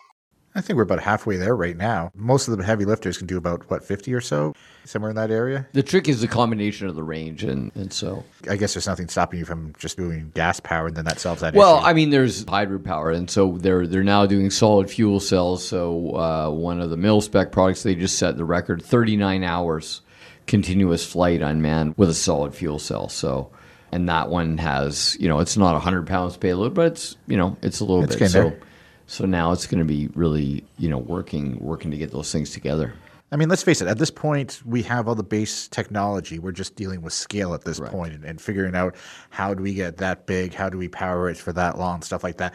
I 0.58 0.60
think 0.60 0.76
we're 0.76 0.82
about 0.82 1.00
halfway 1.00 1.36
there 1.36 1.54
right 1.54 1.76
now. 1.76 2.10
Most 2.16 2.48
of 2.48 2.58
the 2.58 2.64
heavy 2.64 2.84
lifters 2.84 3.16
can 3.16 3.28
do 3.28 3.36
about 3.36 3.70
what 3.70 3.84
fifty 3.84 4.12
or 4.12 4.20
so, 4.20 4.54
somewhere 4.84 5.10
in 5.10 5.16
that 5.16 5.30
area. 5.30 5.68
The 5.72 5.84
trick 5.84 6.08
is 6.08 6.20
the 6.20 6.26
combination 6.26 6.88
of 6.88 6.96
the 6.96 7.02
range, 7.04 7.44
and 7.44 7.70
and 7.76 7.92
so 7.92 8.24
I 8.50 8.56
guess 8.56 8.74
there's 8.74 8.88
nothing 8.88 9.06
stopping 9.08 9.38
you 9.38 9.44
from 9.44 9.72
just 9.78 9.96
doing 9.96 10.32
gas 10.34 10.58
power, 10.58 10.88
and 10.88 10.96
then 10.96 11.04
that 11.04 11.20
solves 11.20 11.42
that. 11.42 11.54
Issue. 11.54 11.60
Well, 11.60 11.78
issue. 11.78 11.86
I 11.86 11.92
mean, 11.92 12.10
there's 12.10 12.44
hydro 12.44 12.80
power, 12.80 13.12
and 13.12 13.30
so 13.30 13.56
they're 13.58 13.86
they're 13.86 14.02
now 14.02 14.26
doing 14.26 14.50
solid 14.50 14.90
fuel 14.90 15.20
cells. 15.20 15.64
So 15.66 16.16
uh, 16.16 16.50
one 16.50 16.80
of 16.80 16.90
the 16.90 16.96
mil 16.96 17.20
spec 17.20 17.52
products 17.52 17.84
they 17.84 17.94
just 17.94 18.18
set 18.18 18.36
the 18.36 18.44
record 18.44 18.82
39 18.82 19.44
hours 19.44 20.00
continuous 20.48 21.06
flight 21.06 21.40
unmanned 21.40 21.94
with 21.96 22.10
a 22.10 22.14
solid 22.14 22.54
fuel 22.54 22.78
cell. 22.78 23.08
So. 23.08 23.50
And 23.90 24.06
that 24.10 24.28
one 24.28 24.58
has, 24.58 25.16
you 25.18 25.28
know, 25.28 25.38
it's 25.38 25.56
not 25.56 25.70
a 25.70 25.80
100 25.80 26.06
pounds 26.06 26.36
payload, 26.36 26.74
but 26.74 26.88
it's, 26.88 27.16
you 27.26 27.38
know, 27.38 27.56
it's 27.62 27.80
a 27.80 27.86
little 27.86 28.04
It's 28.04 28.16
bit. 28.16 28.30
So, 28.30 28.42
there. 28.50 28.60
So 29.08 29.24
now 29.24 29.52
it's 29.52 29.66
going 29.66 29.78
to 29.78 29.86
be 29.86 30.08
really, 30.14 30.62
you 30.78 30.88
know, 30.88 30.98
working 30.98 31.58
working 31.60 31.90
to 31.90 31.96
get 31.96 32.12
those 32.12 32.30
things 32.30 32.50
together. 32.50 32.92
I 33.32 33.36
mean, 33.36 33.48
let's 33.48 33.62
face 33.62 33.80
it. 33.80 33.88
At 33.88 33.98
this 33.98 34.10
point, 34.10 34.62
we 34.64 34.82
have 34.82 35.08
all 35.08 35.14
the 35.14 35.22
base 35.22 35.66
technology. 35.66 36.38
We're 36.38 36.52
just 36.52 36.76
dealing 36.76 37.02
with 37.02 37.12
scale 37.12 37.52
at 37.54 37.64
this 37.64 37.80
point 37.80 38.14
and, 38.14 38.24
and 38.24 38.40
figuring 38.40 38.74
out 38.74 38.94
how 39.30 39.54
do 39.54 39.62
we 39.62 39.74
get 39.74 39.96
that 39.98 40.26
big, 40.26 40.54
how 40.54 40.68
do 40.68 40.78
we 40.78 40.88
power 40.88 41.28
it 41.28 41.36
for 41.36 41.52
that 41.54 41.78
long, 41.78 42.02
stuff 42.02 42.22
like 42.22 42.36
that. 42.36 42.54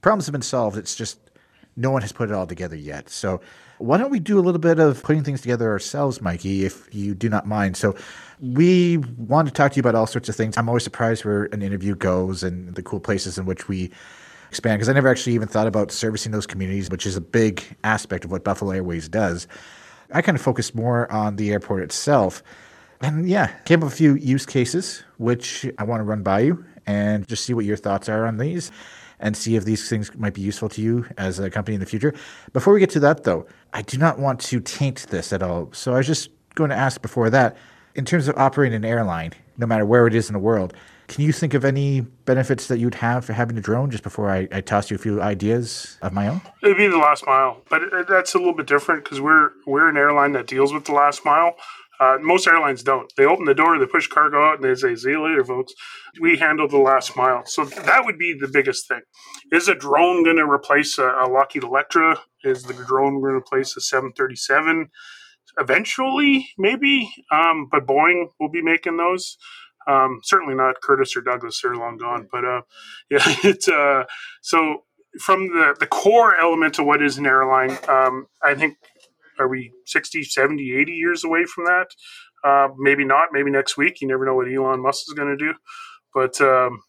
Problems 0.00 0.26
have 0.26 0.32
been 0.32 0.42
solved. 0.42 0.76
It's 0.76 0.94
just 0.94 1.18
no 1.76 1.90
one 1.90 2.02
has 2.02 2.12
put 2.12 2.30
it 2.30 2.34
all 2.34 2.46
together 2.46 2.76
yet. 2.76 3.08
So 3.08 3.40
why 3.78 3.96
don't 3.96 4.10
we 4.10 4.20
do 4.20 4.38
a 4.38 4.42
little 4.42 4.60
bit 4.60 4.78
of 4.78 5.02
putting 5.02 5.24
things 5.24 5.40
together 5.40 5.70
ourselves, 5.70 6.20
Mikey, 6.20 6.64
if 6.64 6.92
you 6.94 7.14
do 7.14 7.28
not 7.28 7.46
mind? 7.46 7.76
So 7.76 7.96
we 8.40 8.98
want 8.98 9.48
to 9.48 9.54
talk 9.54 9.72
to 9.72 9.76
you 9.76 9.80
about 9.80 9.94
all 9.94 10.06
sorts 10.06 10.28
of 10.28 10.36
things. 10.36 10.56
I'm 10.56 10.68
always 10.68 10.84
surprised 10.84 11.24
where 11.24 11.44
an 11.46 11.62
interview 11.62 11.94
goes 11.94 12.42
and 12.42 12.74
the 12.74 12.82
cool 12.82 13.00
places 13.00 13.38
in 13.38 13.46
which 13.46 13.68
we 13.68 13.90
expand 14.52 14.78
because 14.78 14.90
I 14.90 14.92
never 14.92 15.08
actually 15.08 15.32
even 15.32 15.48
thought 15.48 15.66
about 15.66 15.90
servicing 15.90 16.30
those 16.30 16.46
communities, 16.46 16.90
which 16.90 17.06
is 17.06 17.16
a 17.16 17.22
big 17.22 17.64
aspect 17.84 18.26
of 18.26 18.30
what 18.30 18.44
Buffalo 18.44 18.72
Airways 18.72 19.08
does. 19.08 19.48
I 20.12 20.20
kind 20.20 20.36
of 20.36 20.42
focused 20.42 20.74
more 20.74 21.10
on 21.10 21.36
the 21.36 21.50
airport 21.52 21.82
itself. 21.82 22.42
And 23.00 23.26
yeah, 23.26 23.46
came 23.64 23.78
up 23.78 23.84
with 23.84 23.94
a 23.94 23.96
few 23.96 24.14
use 24.14 24.44
cases, 24.44 25.04
which 25.16 25.64
I 25.78 25.84
want 25.84 26.00
to 26.00 26.04
run 26.04 26.22
by 26.22 26.40
you 26.40 26.66
and 26.86 27.26
just 27.26 27.46
see 27.46 27.54
what 27.54 27.64
your 27.64 27.78
thoughts 27.78 28.10
are 28.10 28.26
on 28.26 28.36
these 28.36 28.70
and 29.20 29.34
see 29.34 29.56
if 29.56 29.64
these 29.64 29.88
things 29.88 30.14
might 30.16 30.34
be 30.34 30.42
useful 30.42 30.68
to 30.68 30.82
you 30.82 31.06
as 31.16 31.38
a 31.38 31.48
company 31.48 31.74
in 31.76 31.80
the 31.80 31.86
future. 31.86 32.12
Before 32.52 32.74
we 32.74 32.80
get 32.80 32.90
to 32.90 33.00
that, 33.00 33.24
though, 33.24 33.46
I 33.72 33.80
do 33.80 33.96
not 33.96 34.18
want 34.18 34.38
to 34.40 34.60
taint 34.60 35.06
this 35.08 35.32
at 35.32 35.42
all. 35.42 35.70
So 35.72 35.94
I 35.94 35.96
was 35.96 36.06
just 36.06 36.28
going 36.56 36.68
to 36.68 36.76
ask 36.76 37.00
before 37.00 37.30
that 37.30 37.56
in 37.94 38.04
terms 38.04 38.28
of 38.28 38.36
operating 38.36 38.76
an 38.76 38.84
airline, 38.84 39.32
no 39.56 39.66
matter 39.66 39.86
where 39.86 40.06
it 40.06 40.14
is 40.14 40.28
in 40.28 40.34
the 40.34 40.38
world, 40.38 40.74
can 41.08 41.24
you 41.24 41.32
think 41.32 41.54
of 41.54 41.64
any 41.64 42.00
benefits 42.00 42.68
that 42.68 42.78
you'd 42.78 42.96
have 42.96 43.24
for 43.24 43.32
having 43.32 43.58
a 43.58 43.60
drone 43.60 43.90
just 43.90 44.02
before 44.02 44.30
I, 44.30 44.48
I 44.52 44.60
toss 44.60 44.90
you 44.90 44.94
a 44.94 44.98
few 44.98 45.20
ideas 45.20 45.98
of 46.02 46.12
my 46.12 46.28
own? 46.28 46.40
It'd 46.62 46.76
be 46.76 46.86
the 46.86 46.98
last 46.98 47.26
mile, 47.26 47.62
but 47.68 47.82
that's 48.08 48.34
a 48.34 48.38
little 48.38 48.54
bit 48.54 48.66
different 48.66 49.04
because 49.04 49.20
we're 49.20 49.50
we're 49.66 49.88
an 49.88 49.96
airline 49.96 50.32
that 50.32 50.46
deals 50.46 50.72
with 50.72 50.84
the 50.84 50.92
last 50.92 51.24
mile. 51.24 51.56
Uh, 52.00 52.18
most 52.20 52.48
airlines 52.48 52.82
don't. 52.82 53.12
They 53.16 53.24
open 53.24 53.44
the 53.44 53.54
door, 53.54 53.78
they 53.78 53.86
push 53.86 54.08
cargo 54.08 54.42
out, 54.42 54.56
and 54.56 54.64
they 54.64 54.74
say, 54.74 54.96
"See 54.96 55.10
you 55.10 55.22
later, 55.22 55.44
folks." 55.44 55.72
We 56.20 56.36
handle 56.36 56.66
the 56.66 56.78
last 56.78 57.16
mile, 57.16 57.44
so 57.46 57.64
that 57.64 58.04
would 58.04 58.18
be 58.18 58.34
the 58.38 58.48
biggest 58.48 58.88
thing. 58.88 59.02
Is 59.52 59.68
a 59.68 59.74
drone 59.74 60.24
going 60.24 60.38
to 60.38 60.50
replace 60.50 60.98
a, 60.98 61.04
a 61.04 61.28
Lockheed 61.28 61.62
Electra? 61.62 62.18
Is 62.42 62.64
the 62.64 62.74
drone 62.74 63.20
going 63.20 63.34
to 63.34 63.38
replace 63.38 63.76
a 63.76 63.80
737? 63.80 64.88
Eventually, 65.58 66.48
maybe, 66.58 67.12
um, 67.30 67.68
but 67.70 67.86
Boeing 67.86 68.28
will 68.40 68.48
be 68.48 68.62
making 68.62 68.96
those. 68.96 69.36
Um, 69.86 70.20
certainly 70.22 70.54
not 70.54 70.80
Curtiss 70.82 71.16
or 71.16 71.22
Douglas; 71.22 71.60
they're 71.62 71.74
long 71.74 71.98
gone. 71.98 72.28
But 72.30 72.44
uh, 72.44 72.62
yeah, 73.10 73.24
it's 73.44 73.68
uh, 73.68 74.04
so 74.40 74.84
from 75.20 75.48
the 75.48 75.74
the 75.78 75.86
core 75.86 76.36
element 76.36 76.78
of 76.78 76.86
what 76.86 77.02
is 77.02 77.18
an 77.18 77.26
airline. 77.26 77.76
Um, 77.88 78.26
I 78.42 78.54
think 78.54 78.76
are 79.38 79.48
we 79.48 79.72
60, 79.86 80.22
70, 80.22 80.74
80 80.76 80.92
years 80.92 81.24
away 81.24 81.44
from 81.44 81.64
that? 81.64 81.88
Uh, 82.44 82.68
maybe 82.78 83.04
not. 83.04 83.28
Maybe 83.32 83.50
next 83.50 83.76
week. 83.76 84.00
You 84.00 84.08
never 84.08 84.26
know 84.26 84.34
what 84.34 84.52
Elon 84.52 84.82
Musk 84.82 85.04
is 85.08 85.14
going 85.14 85.36
to 85.36 85.44
do. 85.44 85.54
But 86.14 86.40
um, 86.40 86.80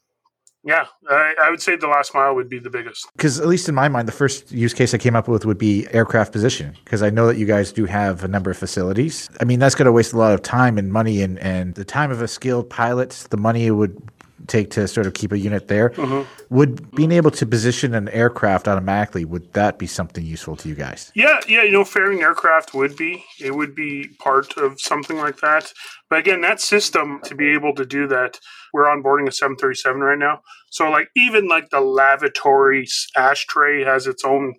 yeah, 0.66 0.86
I, 1.10 1.36
I 1.44 1.50
would 1.50 1.62
say 1.62 1.76
the 1.76 1.88
last 1.88 2.14
mile 2.14 2.34
would 2.36 2.48
be 2.48 2.58
the 2.58 2.70
biggest. 2.70 3.08
Because 3.18 3.40
at 3.40 3.48
least 3.48 3.68
in 3.68 3.76
my 3.76 3.90
mind, 3.90 4.08
the 4.08 4.14
first 4.14 4.50
use 4.52 4.74
case 4.74 4.94
I 4.94 4.98
came 4.98 5.16
up 5.16 5.28
with 5.28 5.46
would 5.46 5.58
be 5.58 5.88
aircraft 5.92 6.32
position. 6.32 6.76
Because 6.86 7.04
I 7.04 7.10
know 7.10 7.28
that 7.28 7.38
you 7.38 7.46
guys 7.46 7.74
do 7.74 7.86
have 7.86 8.24
a 8.24 8.30
number 8.30 8.50
of 8.50 8.58
facilities. 8.58 9.30
I 9.42 9.44
mean, 9.44 9.60
that's 9.60 9.76
going 9.76 9.88
to 9.88 9.92
waste 9.92 10.14
a 10.14 10.18
lot 10.18 10.34
of 10.34 10.42
time 10.42 10.78
and 10.78 10.92
money, 10.92 11.22
and, 11.22 11.38
and 11.40 11.76
the 11.76 11.84
time 11.84 12.12
of 12.12 12.22
a 12.22 12.30
skilled 12.30 12.70
pilot, 12.70 13.28
the 13.30 13.38
money 13.38 13.66
it 13.66 13.72
would 13.72 14.02
take 14.48 14.72
to 14.72 14.88
sort 14.88 15.08
of 15.08 15.14
keep 15.14 15.32
a 15.32 15.38
unit 15.38 15.68
there. 15.68 15.90
Mm-hmm. 15.92 16.56
Would 16.56 16.92
being 16.92 17.12
able 17.12 17.32
to 17.32 17.46
position 17.46 17.94
an 17.94 18.10
aircraft 18.10 18.68
automatically 18.68 19.26
would 19.26 19.54
that 19.54 19.78
be 19.78 19.88
something 19.88 20.26
useful 20.26 20.56
to 20.58 20.70
you 20.70 20.76
guys? 20.76 21.12
Yeah, 21.16 21.40
yeah, 21.48 21.64
you 21.64 21.72
know, 21.72 21.84
fairing 21.84 22.22
aircraft 22.22 22.74
would 22.74 22.96
be 22.96 23.24
it 23.40 23.56
would 23.56 23.76
be 23.76 24.10
part 24.20 24.58
of 24.58 24.80
something 24.80 25.18
like 25.18 25.40
that. 25.40 25.72
But 26.10 26.20
again, 26.20 26.42
that 26.42 26.62
system 26.62 27.22
to 27.24 27.36
be 27.36 27.54
able 27.54 27.74
to 27.76 27.86
do 27.86 28.08
that, 28.08 28.40
we're 28.74 28.86
onboarding 28.86 29.28
a 29.28 29.32
737 29.32 30.02
right 30.02 30.18
now. 30.18 30.42
So 30.72 30.90
like 30.90 31.10
even 31.16 31.48
like 31.48 31.70
the 31.70 31.82
lavatory 31.82 32.88
ashtray 33.16 33.84
has 33.84 34.08
its 34.08 34.24
own 34.24 34.56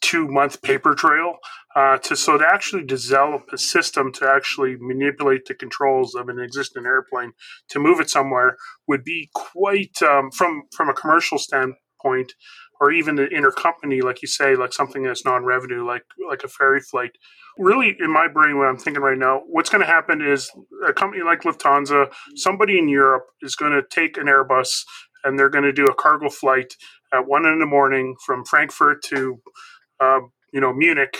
two 0.00 0.28
month 0.28 0.62
paper 0.62 0.94
trail 0.94 1.36
uh, 1.74 1.98
to 1.98 2.16
so 2.16 2.38
to 2.38 2.46
actually 2.46 2.84
develop 2.84 3.42
a 3.52 3.58
system 3.58 4.12
to 4.12 4.28
actually 4.28 4.76
manipulate 4.80 5.46
the 5.46 5.54
controls 5.54 6.14
of 6.14 6.28
an 6.28 6.38
existing 6.38 6.86
airplane 6.86 7.32
to 7.68 7.78
move 7.78 8.00
it 8.00 8.10
somewhere 8.10 8.56
would 8.86 9.04
be 9.04 9.30
quite 9.34 10.00
um, 10.02 10.30
from 10.30 10.62
from 10.74 10.88
a 10.88 10.94
commercial 10.94 11.38
standpoint 11.38 12.32
or 12.80 12.90
even 12.90 13.18
an 13.18 13.28
intercompany 13.28 14.02
like 14.02 14.22
you 14.22 14.28
say 14.28 14.54
like 14.54 14.72
something 14.72 15.02
that's 15.02 15.24
non-revenue 15.24 15.86
like 15.86 16.04
like 16.28 16.42
a 16.44 16.48
ferry 16.48 16.80
flight. 16.80 17.12
Really 17.58 17.96
in 17.98 18.12
my 18.12 18.28
brain 18.28 18.58
what 18.58 18.68
i'm 18.68 18.76
thinking 18.76 19.02
right 19.02 19.16
now 19.16 19.40
what's 19.46 19.70
going 19.70 19.80
to 19.80 19.86
happen 19.86 20.20
is 20.20 20.50
a 20.86 20.92
company 20.92 21.22
like 21.22 21.40
lufthansa 21.40 22.12
somebody 22.34 22.78
in 22.78 22.86
europe 22.86 23.24
is 23.40 23.56
going 23.56 23.72
to 23.72 23.82
take 23.90 24.18
an 24.18 24.26
airbus 24.26 24.82
and 25.24 25.38
they're 25.38 25.48
going 25.48 25.64
to 25.64 25.72
do 25.72 25.86
a 25.86 25.94
cargo 25.94 26.28
flight 26.28 26.74
at 27.14 27.26
one 27.26 27.46
in 27.46 27.58
the 27.58 27.64
morning 27.64 28.14
from 28.26 28.44
frankfurt 28.44 29.02
to 29.04 29.40
um, 30.00 30.32
you 30.52 30.60
know 30.60 30.72
munich 30.72 31.16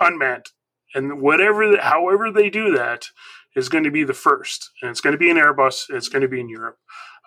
unmanned. 0.00 0.46
And 0.94 1.20
whatever 1.20 1.76
however 1.78 2.30
they 2.30 2.50
do 2.50 2.72
that 2.76 3.06
is 3.56 3.68
going 3.68 3.84
to 3.84 3.90
be 3.90 4.04
the 4.04 4.14
first. 4.14 4.70
And 4.82 4.90
it's 4.90 5.00
going 5.00 5.12
to 5.12 5.18
be 5.18 5.30
an 5.30 5.36
airbus 5.36 5.84
it's 5.90 6.08
going 6.08 6.22
to 6.22 6.28
be 6.28 6.40
in 6.40 6.48
europe. 6.48 6.78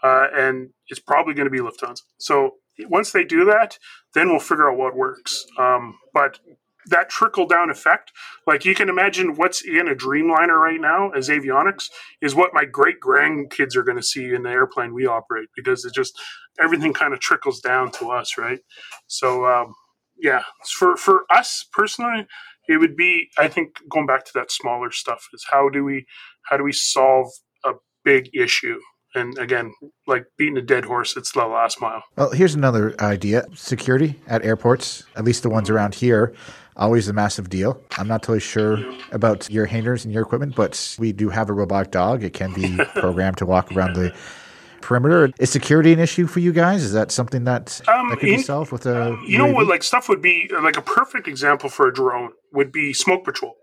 Uh, 0.03 0.27
and 0.35 0.69
it's 0.89 0.99
probably 0.99 1.33
going 1.33 1.45
to 1.45 1.51
be 1.51 1.59
lufthansa. 1.59 2.01
So 2.17 2.55
once 2.89 3.11
they 3.11 3.23
do 3.23 3.45
that 3.45 3.77
then 4.13 4.29
we'll 4.29 4.39
figure 4.39 4.69
out 4.69 4.77
what 4.77 4.95
works. 4.95 5.45
Um, 5.57 5.97
but 6.13 6.39
that 6.87 7.09
trickle 7.09 7.47
down 7.47 7.69
effect, 7.69 8.11
like 8.45 8.65
you 8.65 8.75
can 8.75 8.89
imagine 8.89 9.35
what's 9.35 9.61
in 9.61 9.87
a 9.87 9.95
Dreamliner 9.95 10.59
right 10.59 10.81
now 10.81 11.11
as 11.11 11.29
avionics 11.29 11.89
is 12.21 12.35
what 12.35 12.53
my 12.53 12.65
great 12.65 12.99
grandkids 12.99 13.75
are 13.75 13.83
going 13.83 13.97
to 13.97 14.03
see 14.03 14.33
in 14.33 14.43
the 14.43 14.49
airplane 14.49 14.93
we 14.93 15.05
operate 15.05 15.49
because 15.55 15.85
it 15.85 15.93
just 15.93 16.19
everything 16.59 16.93
kind 16.93 17.13
of 17.13 17.19
trickles 17.19 17.61
down 17.61 17.91
to 17.91 18.11
us, 18.11 18.37
right? 18.37 18.59
So 19.07 19.45
um, 19.45 19.75
yeah, 20.17 20.43
for 20.77 20.95
for 20.95 21.25
us 21.29 21.65
personally, 21.73 22.27
it 22.67 22.77
would 22.77 22.95
be 22.95 23.29
I 23.37 23.47
think 23.47 23.79
going 23.89 24.05
back 24.05 24.25
to 24.25 24.31
that 24.35 24.51
smaller 24.51 24.91
stuff 24.91 25.27
is 25.33 25.45
how 25.51 25.69
do 25.69 25.83
we 25.83 26.05
how 26.49 26.57
do 26.57 26.63
we 26.63 26.73
solve 26.73 27.27
a 27.65 27.73
big 28.03 28.29
issue 28.33 28.79
and 29.15 29.37
again, 29.37 29.73
like 30.07 30.25
beating 30.37 30.57
a 30.57 30.61
dead 30.61 30.85
horse, 30.85 31.15
it's 31.15 31.31
the 31.31 31.45
last 31.45 31.79
mile. 31.79 32.03
Well, 32.15 32.31
here's 32.31 32.55
another 32.55 32.95
idea 32.99 33.45
security 33.53 34.19
at 34.27 34.43
airports, 34.43 35.03
at 35.15 35.23
least 35.23 35.43
the 35.43 35.49
ones 35.49 35.69
around 35.69 35.95
here. 35.95 36.33
Always 36.75 37.07
a 37.07 37.13
massive 37.13 37.49
deal. 37.49 37.79
I'm 37.97 38.07
not 38.07 38.23
totally 38.23 38.39
sure 38.39 38.79
about 39.11 39.49
your 39.51 39.67
hangars 39.67 40.05
and 40.05 40.13
your 40.13 40.23
equipment, 40.23 40.55
but 40.55 40.95
we 40.97 41.11
do 41.11 41.29
have 41.29 41.49
a 41.49 41.53
robotic 41.53 41.91
dog. 41.91 42.23
It 42.23 42.33
can 42.33 42.51
be 42.53 42.77
programmed 42.95 43.37
to 43.37 43.45
walk 43.45 43.71
around 43.71 43.95
the 43.95 44.11
perimeter. 44.83 45.31
Is 45.39 45.49
security 45.49 45.93
an 45.93 45.99
issue 45.99 46.27
for 46.27 46.39
you 46.39 46.51
guys? 46.51 46.83
Is 46.83 46.93
that 46.93 47.11
something 47.11 47.43
that, 47.45 47.81
Um, 47.87 48.09
that 48.09 48.19
could 48.19 48.29
in- 48.29 48.35
be 48.37 48.41
solved 48.43 48.71
with 48.71 48.85
a 48.85 49.17
You 49.25 49.37
know 49.37 49.51
what? 49.51 49.67
Like 49.67 49.83
stuff 49.83 50.09
would 50.09 50.21
be 50.21 50.49
like 50.61 50.77
a 50.77 50.81
perfect 50.81 51.27
example 51.27 51.69
for 51.69 51.87
a 51.87 51.93
drone 51.93 52.31
would 52.51 52.71
be 52.71 52.93
smoke 52.93 53.23
patrol. 53.23 53.55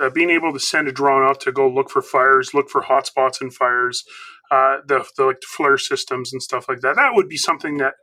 Uh, 0.00 0.10
being 0.10 0.30
able 0.30 0.52
to 0.52 0.60
send 0.60 0.86
a 0.88 0.92
drone 0.92 1.26
out 1.26 1.40
to 1.40 1.50
go 1.50 1.68
look 1.68 1.90
for 1.90 2.02
fires, 2.02 2.52
look 2.52 2.68
for 2.68 2.82
hotspots 2.82 3.40
and 3.40 3.54
fires, 3.54 4.04
uh, 4.50 4.76
the, 4.86 5.04
the 5.16 5.24
like 5.24 5.40
the 5.40 5.46
flare 5.48 5.78
systems 5.78 6.32
and 6.32 6.42
stuff 6.42 6.68
like 6.68 6.80
that. 6.80 6.96
That 6.96 7.14
would 7.14 7.28
be 7.28 7.38
something 7.38 7.78
that 7.78 7.94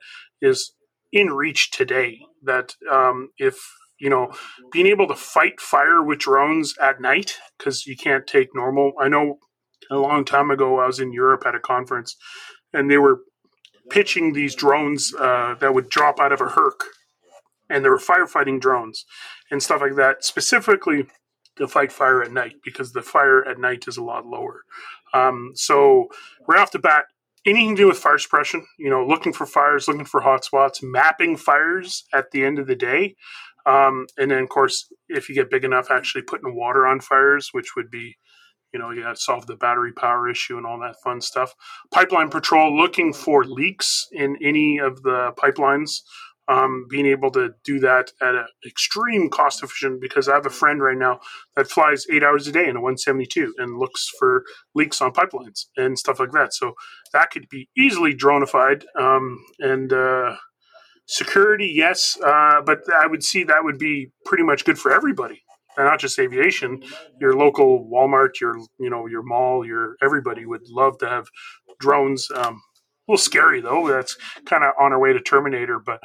is 0.41 0.73
in 1.11 1.27
reach 1.31 1.71
today. 1.71 2.19
That 2.41 2.75
um, 2.91 3.29
if 3.37 3.57
you 3.99 4.09
know, 4.09 4.33
being 4.71 4.87
able 4.87 5.07
to 5.07 5.15
fight 5.15 5.61
fire 5.61 6.03
with 6.03 6.19
drones 6.19 6.73
at 6.81 6.99
night 6.99 7.37
because 7.57 7.85
you 7.85 7.95
can't 7.95 8.27
take 8.27 8.49
normal. 8.53 8.91
I 8.99 9.07
know 9.07 9.37
a 9.89 9.95
long 9.97 10.25
time 10.25 10.51
ago 10.51 10.79
I 10.79 10.87
was 10.87 10.99
in 10.99 11.13
Europe 11.13 11.43
at 11.45 11.55
a 11.55 11.59
conference, 11.59 12.17
and 12.73 12.89
they 12.89 12.97
were 12.97 13.21
pitching 13.89 14.33
these 14.33 14.55
drones 14.55 15.13
uh, 15.19 15.55
that 15.59 15.73
would 15.73 15.89
drop 15.89 16.19
out 16.19 16.31
of 16.31 16.41
a 16.41 16.49
Herc, 16.49 16.83
and 17.69 17.83
they 17.83 17.89
were 17.89 17.97
firefighting 17.97 18.59
drones 18.59 19.05
and 19.51 19.61
stuff 19.61 19.81
like 19.81 19.95
that, 19.95 20.23
specifically 20.23 21.05
to 21.57 21.67
fight 21.67 21.91
fire 21.91 22.23
at 22.23 22.31
night 22.31 22.55
because 22.63 22.93
the 22.93 23.01
fire 23.01 23.47
at 23.47 23.59
night 23.59 23.85
is 23.87 23.97
a 23.97 24.03
lot 24.03 24.25
lower. 24.25 24.61
Um, 25.13 25.51
so 25.53 26.07
right 26.47 26.59
off 26.59 26.71
the 26.71 26.79
bat, 26.79 27.05
anything 27.45 27.75
to 27.75 27.83
do 27.83 27.87
with 27.87 27.97
fire 27.97 28.17
suppression, 28.17 28.65
you 28.79 28.89
know, 28.89 29.05
looking 29.05 29.33
for 29.33 29.45
fires, 29.45 29.87
looking 29.87 30.05
for 30.05 30.21
hotspots, 30.21 30.81
mapping 30.81 31.37
fires 31.37 32.05
at 32.13 32.31
the 32.31 32.43
end 32.43 32.57
of 32.57 32.67
the 32.67 32.75
day. 32.75 33.15
Um, 33.65 34.07
and 34.17 34.31
then, 34.31 34.43
of 34.43 34.49
course, 34.49 34.91
if 35.07 35.29
you 35.29 35.35
get 35.35 35.49
big 35.49 35.63
enough, 35.63 35.91
actually 35.91 36.23
putting 36.23 36.55
water 36.55 36.87
on 36.87 36.99
fires, 36.99 37.49
which 37.51 37.75
would 37.75 37.89
be, 37.89 38.17
you 38.73 38.79
know, 38.79 38.89
you 38.89 39.03
got 39.03 39.15
to 39.15 39.21
solve 39.21 39.45
the 39.45 39.55
battery 39.55 39.93
power 39.93 40.29
issue 40.29 40.57
and 40.57 40.65
all 40.65 40.79
that 40.79 40.95
fun 41.03 41.21
stuff. 41.21 41.53
Pipeline 41.91 42.29
patrol, 42.29 42.75
looking 42.75 43.13
for 43.13 43.43
leaks 43.43 44.07
in 44.11 44.37
any 44.41 44.79
of 44.79 45.03
the 45.03 45.31
pipelines. 45.37 46.01
Um, 46.49 46.87
being 46.89 47.05
able 47.05 47.31
to 47.31 47.51
do 47.63 47.79
that 47.79 48.11
at 48.21 48.35
an 48.35 48.45
extreme 48.67 49.29
cost 49.29 49.63
efficient 49.63 50.01
because 50.01 50.27
I 50.27 50.33
have 50.33 50.45
a 50.45 50.49
friend 50.49 50.81
right 50.81 50.97
now 50.97 51.21
that 51.55 51.69
flies 51.69 52.05
eight 52.11 52.21
hours 52.21 52.47
a 52.47 52.51
day 52.51 52.67
in 52.67 52.75
a 52.75 52.81
172 52.81 53.53
and 53.59 53.79
looks 53.79 54.09
for 54.19 54.43
leaks 54.75 54.99
on 54.99 55.13
pipelines 55.13 55.67
and 55.77 55.97
stuff 55.97 56.19
like 56.19 56.33
that. 56.33 56.53
So 56.53 56.73
that 57.13 57.31
could 57.31 57.47
be 57.47 57.69
easily 57.77 58.13
dronified. 58.13 58.83
Um, 58.99 59.39
and 59.59 59.93
uh, 59.93 60.35
security, 61.05 61.71
yes, 61.73 62.17
uh, 62.21 62.61
but 62.65 62.79
I 62.93 63.07
would 63.07 63.23
see 63.23 63.43
that 63.45 63.63
would 63.63 63.77
be 63.77 64.11
pretty 64.25 64.43
much 64.43 64.65
good 64.65 64.77
for 64.77 64.91
everybody, 64.91 65.43
and 65.77 65.85
not 65.85 65.99
just 65.99 66.19
aviation. 66.19 66.83
Your 67.19 67.35
local 67.35 67.89
Walmart, 67.91 68.39
your 68.39 68.57
you 68.79 68.89
know 68.89 69.07
your 69.07 69.23
mall, 69.23 69.65
your 69.65 69.95
everybody 70.01 70.45
would 70.45 70.67
love 70.69 70.97
to 70.99 71.09
have 71.09 71.27
drones. 71.79 72.27
Um, 72.33 72.61
a 73.07 73.11
little 73.11 73.17
scary 73.17 73.61
though. 73.61 73.87
That's 73.87 74.17
kind 74.45 74.63
of 74.63 74.73
on 74.79 74.93
our 74.93 74.99
way 74.99 75.13
to 75.13 75.21
Terminator, 75.21 75.79
but. 75.79 75.99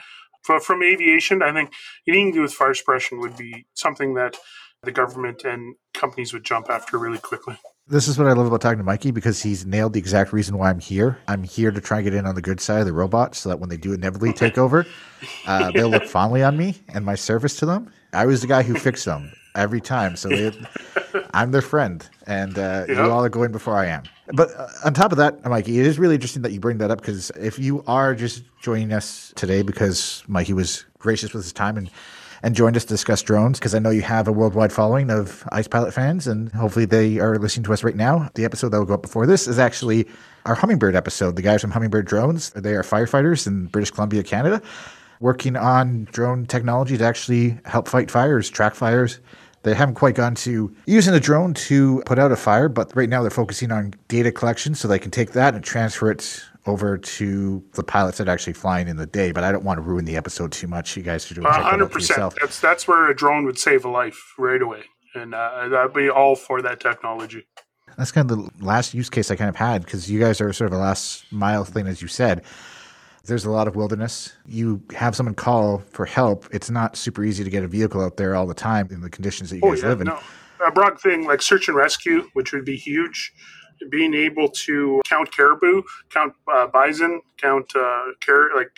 For, 0.44 0.60
from 0.60 0.82
aviation, 0.82 1.42
I 1.42 1.52
think 1.52 1.72
anything 2.06 2.32
to 2.32 2.38
do 2.38 2.42
with 2.42 2.54
fire 2.54 2.72
suppression 2.72 3.18
would 3.20 3.36
be 3.36 3.66
something 3.74 4.14
that 4.14 4.36
the 4.82 4.92
government 4.92 5.44
and 5.44 5.74
companies 5.92 6.32
would 6.32 6.44
jump 6.44 6.70
after 6.70 6.98
really 6.98 7.18
quickly. 7.18 7.58
This 7.90 8.06
is 8.06 8.18
what 8.18 8.28
I 8.28 8.32
love 8.32 8.46
about 8.46 8.60
talking 8.60 8.78
to 8.78 8.84
Mikey 8.84 9.12
because 9.12 9.42
he's 9.42 9.64
nailed 9.64 9.94
the 9.94 9.98
exact 9.98 10.32
reason 10.32 10.58
why 10.58 10.68
I'm 10.68 10.78
here. 10.78 11.18
I'm 11.26 11.42
here 11.42 11.70
to 11.70 11.80
try 11.80 11.98
and 11.98 12.04
get 12.04 12.14
in 12.14 12.26
on 12.26 12.34
the 12.34 12.42
good 12.42 12.60
side 12.60 12.80
of 12.80 12.86
the 12.86 12.92
robots 12.92 13.38
so 13.38 13.48
that 13.48 13.60
when 13.60 13.70
they 13.70 13.78
do 13.78 13.94
inevitably 13.94 14.34
take 14.34 14.58
over, 14.58 14.86
uh, 15.46 15.70
they'll 15.70 15.88
look 15.88 16.04
fondly 16.04 16.42
on 16.42 16.56
me 16.56 16.76
and 16.88 17.04
my 17.04 17.14
service 17.14 17.56
to 17.56 17.66
them. 17.66 17.90
I 18.12 18.26
was 18.26 18.40
the 18.40 18.46
guy 18.46 18.62
who 18.62 18.74
fixed 18.74 19.04
them 19.04 19.32
every 19.54 19.80
time. 19.80 20.16
So 20.16 20.28
they, 20.28 20.52
I'm 21.34 21.50
their 21.52 21.62
friend, 21.62 22.06
and 22.26 22.58
uh, 22.58 22.84
you 22.88 22.94
Yeah. 22.94 23.08
all 23.08 23.24
are 23.24 23.28
going 23.28 23.52
before 23.52 23.76
I 23.76 23.86
am. 23.86 24.02
But 24.32 24.50
uh, 24.56 24.68
on 24.84 24.94
top 24.94 25.12
of 25.12 25.18
that, 25.18 25.44
Mikey, 25.44 25.78
it 25.80 25.86
is 25.86 25.98
really 25.98 26.14
interesting 26.14 26.42
that 26.42 26.52
you 26.52 26.60
bring 26.60 26.78
that 26.78 26.90
up 26.90 27.00
because 27.00 27.30
if 27.30 27.58
you 27.58 27.82
are 27.86 28.14
just 28.14 28.42
joining 28.60 28.92
us 28.92 29.32
today 29.36 29.62
because 29.62 30.22
Mikey 30.28 30.52
was 30.52 30.84
gracious 30.98 31.32
with 31.32 31.44
his 31.44 31.52
time 31.52 31.76
and 31.76 31.90
and 32.40 32.54
joined 32.54 32.76
us 32.76 32.84
to 32.84 32.90
discuss 32.90 33.20
drones 33.20 33.58
because 33.58 33.74
I 33.74 33.80
know 33.80 33.90
you 33.90 34.02
have 34.02 34.28
a 34.28 34.32
worldwide 34.32 34.72
following 34.72 35.10
of 35.10 35.42
Ice 35.50 35.66
Pilot 35.66 35.92
fans, 35.92 36.28
and 36.28 36.52
hopefully 36.52 36.84
they 36.84 37.18
are 37.18 37.36
listening 37.36 37.64
to 37.64 37.72
us 37.72 37.82
right 37.82 37.96
now. 37.96 38.28
The 38.34 38.44
episode 38.44 38.68
that 38.68 38.78
will 38.78 38.84
go 38.86 38.94
up 38.94 39.02
before 39.02 39.26
this 39.26 39.48
is 39.48 39.58
actually 39.58 40.06
our 40.46 40.54
Hummingbird 40.54 40.94
episode. 40.94 41.34
The 41.34 41.42
guys 41.42 41.60
from 41.62 41.72
Hummingbird 41.72 42.06
Drones, 42.06 42.50
they 42.50 42.74
are 42.74 42.84
firefighters 42.84 43.48
in 43.48 43.66
British 43.66 43.90
Columbia, 43.90 44.22
Canada, 44.22 44.62
working 45.20 45.56
on 45.56 46.04
drone 46.12 46.46
technology 46.46 46.96
to 46.98 47.04
actually 47.04 47.58
help 47.64 47.88
fight 47.88 48.10
fires, 48.10 48.48
track 48.50 48.74
fires. 48.74 49.20
They 49.64 49.74
haven't 49.74 49.96
quite 49.96 50.14
gone 50.14 50.34
to 50.36 50.74
using 50.86 51.14
a 51.14 51.20
drone 51.20 51.52
to 51.54 52.02
put 52.06 52.18
out 52.18 52.30
a 52.30 52.36
fire, 52.36 52.68
but 52.68 52.94
right 52.94 53.08
now 53.08 53.22
they're 53.22 53.30
focusing 53.30 53.72
on 53.72 53.94
data 54.06 54.30
collection 54.30 54.74
so 54.74 54.86
they 54.86 55.00
can 55.00 55.10
take 55.10 55.32
that 55.32 55.54
and 55.54 55.64
transfer 55.64 56.10
it 56.10 56.44
over 56.66 56.96
to 56.98 57.64
the 57.74 57.82
pilots 57.82 58.18
that 58.18 58.28
are 58.28 58.30
actually 58.30 58.52
flying 58.52 58.86
in 58.88 58.96
the 58.96 59.06
day. 59.06 59.32
But 59.32 59.42
I 59.42 59.50
don't 59.50 59.64
want 59.64 59.78
to 59.78 59.82
ruin 59.82 60.04
the 60.04 60.16
episode 60.16 60.52
too 60.52 60.68
much. 60.68 60.96
You 60.96 61.02
guys 61.02 61.26
should 61.26 61.36
do 61.36 61.46
A 61.46 61.50
hundred 61.50 61.90
percent. 61.90 62.34
That's 62.40 62.60
that's 62.60 62.86
where 62.86 63.10
a 63.10 63.16
drone 63.16 63.44
would 63.46 63.58
save 63.58 63.84
a 63.84 63.88
life 63.88 64.34
right 64.38 64.62
away, 64.62 64.84
and 65.14 65.34
uh, 65.34 65.68
I'd 65.72 65.92
be 65.92 66.08
all 66.08 66.36
for 66.36 66.62
that 66.62 66.78
technology. 66.78 67.46
That's 67.96 68.12
kind 68.12 68.30
of 68.30 68.36
the 68.36 68.64
last 68.64 68.94
use 68.94 69.10
case 69.10 69.30
I 69.30 69.36
kind 69.36 69.48
of 69.48 69.56
had 69.56 69.84
because 69.84 70.08
you 70.10 70.20
guys 70.20 70.40
are 70.40 70.52
sort 70.52 70.72
of 70.72 70.78
a 70.78 70.80
last 70.80 71.24
mile 71.32 71.64
thing, 71.64 71.88
as 71.88 72.00
you 72.00 72.06
said. 72.06 72.44
There's 73.28 73.44
a 73.44 73.50
lot 73.50 73.68
of 73.68 73.76
wilderness. 73.76 74.32
You 74.46 74.82
have 74.96 75.14
someone 75.14 75.34
call 75.34 75.82
for 75.90 76.06
help. 76.06 76.48
It's 76.50 76.70
not 76.70 76.96
super 76.96 77.22
easy 77.22 77.44
to 77.44 77.50
get 77.50 77.62
a 77.62 77.68
vehicle 77.68 78.00
out 78.00 78.16
there 78.16 78.34
all 78.34 78.46
the 78.46 78.54
time 78.54 78.88
in 78.90 79.02
the 79.02 79.10
conditions 79.10 79.50
that 79.50 79.56
you 79.56 79.62
Oh 79.62 79.72
guys 79.72 79.82
yeah, 79.82 79.88
live 79.90 80.00
in. 80.00 80.06
no, 80.06 80.18
a 80.66 80.72
broad 80.72 80.98
thing 80.98 81.26
like 81.26 81.42
search 81.42 81.68
and 81.68 81.76
rescue, 81.76 82.26
which 82.32 82.52
would 82.54 82.64
be 82.64 82.76
huge. 82.76 83.32
Being 83.90 84.14
able 84.14 84.48
to 84.48 85.02
count 85.04 85.30
caribou, 85.30 85.82
count 86.10 86.32
uh, 86.50 86.66
bison, 86.68 87.20
count 87.36 87.70
uh, 87.76 88.06
car- 88.24 88.48
like 88.56 88.70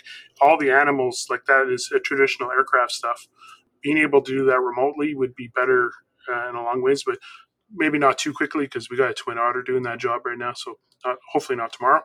all 0.43 0.59
the 0.59 0.73
animals, 0.73 1.29
like 1.31 1.45
that 1.47 1.69
is 1.69 1.89
a 1.95 2.01
traditional 2.01 2.51
aircraft 2.51 2.91
stuff. 2.91 3.29
Being 3.83 3.99
able 3.99 4.21
to 4.21 4.31
do 4.37 4.45
that 4.47 4.61
remotely 4.61 5.15
would 5.15 5.35
be 5.37 5.49
better 5.55 5.93
uh, 6.31 6.49
in 6.49 6.57
a 6.57 6.63
long 6.63 6.83
ways, 6.83 7.05
but 7.07 7.19
maybe 7.73 7.99
not 7.99 8.19
too 8.19 8.33
quickly 8.33 8.65
because 8.65 8.91
we 8.91 8.97
got 8.97 9.11
a 9.11 9.15
twin 9.15 9.39
otter 9.39 9.63
doing 9.63 9.83
that 9.85 9.99
job 9.99 10.23
right 10.25 10.39
now. 10.39 10.53
So 10.55 10.79
uh, 11.05 11.15
hopefully 11.33 11.57
not 11.57 11.73
tomorrow. 11.73 12.03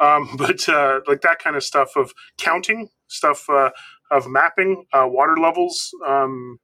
Um, 0.00 0.30
but 0.38 0.68
uh, 0.68 1.00
like 1.06 1.22
that 1.22 1.38
kind 1.38 1.56
of 1.56 1.64
stuff 1.64 1.96
of 1.96 2.12
counting, 2.38 2.88
stuff 3.08 3.48
uh, 3.48 3.70
of 4.10 4.26
mapping, 4.26 4.84
uh, 4.92 5.06
water 5.06 5.36
levels, 5.36 5.90
um, 6.06 6.58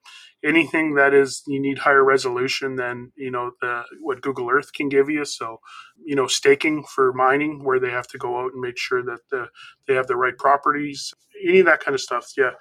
anything 0.45 0.95
that 0.95 1.15
is 1.15 1.43
you 1.47 1.61
need 1.61 1.79
higher 1.79 2.05
resolution 2.05 2.77
than 2.77 3.13
you 3.17 3.31
know 3.31 3.53
the 3.61 3.83
what 4.01 4.21
Google 4.21 4.51
Earth 4.51 4.73
can 4.73 4.89
give 4.89 5.09
you. 5.09 5.25
So 5.25 5.59
you 6.05 6.15
know 6.15 6.27
staking 6.27 6.85
for 6.85 7.13
mining 7.13 7.65
where 7.65 7.81
they 7.81 7.91
have 7.91 8.07
to 8.09 8.19
go 8.19 8.41
out 8.41 8.53
and 8.53 8.61
make 8.61 8.79
sure 8.79 9.03
that 9.03 9.21
the, 9.31 9.47
they 9.87 9.95
have 9.95 10.07
the 10.07 10.17
right 10.17 10.37
properties, 10.37 11.13
any 11.47 11.61
of 11.61 11.67
that 11.67 11.81
kind 11.81 11.95
of 11.95 12.01
stuff. 12.01 12.33
Yeah, 12.37 12.53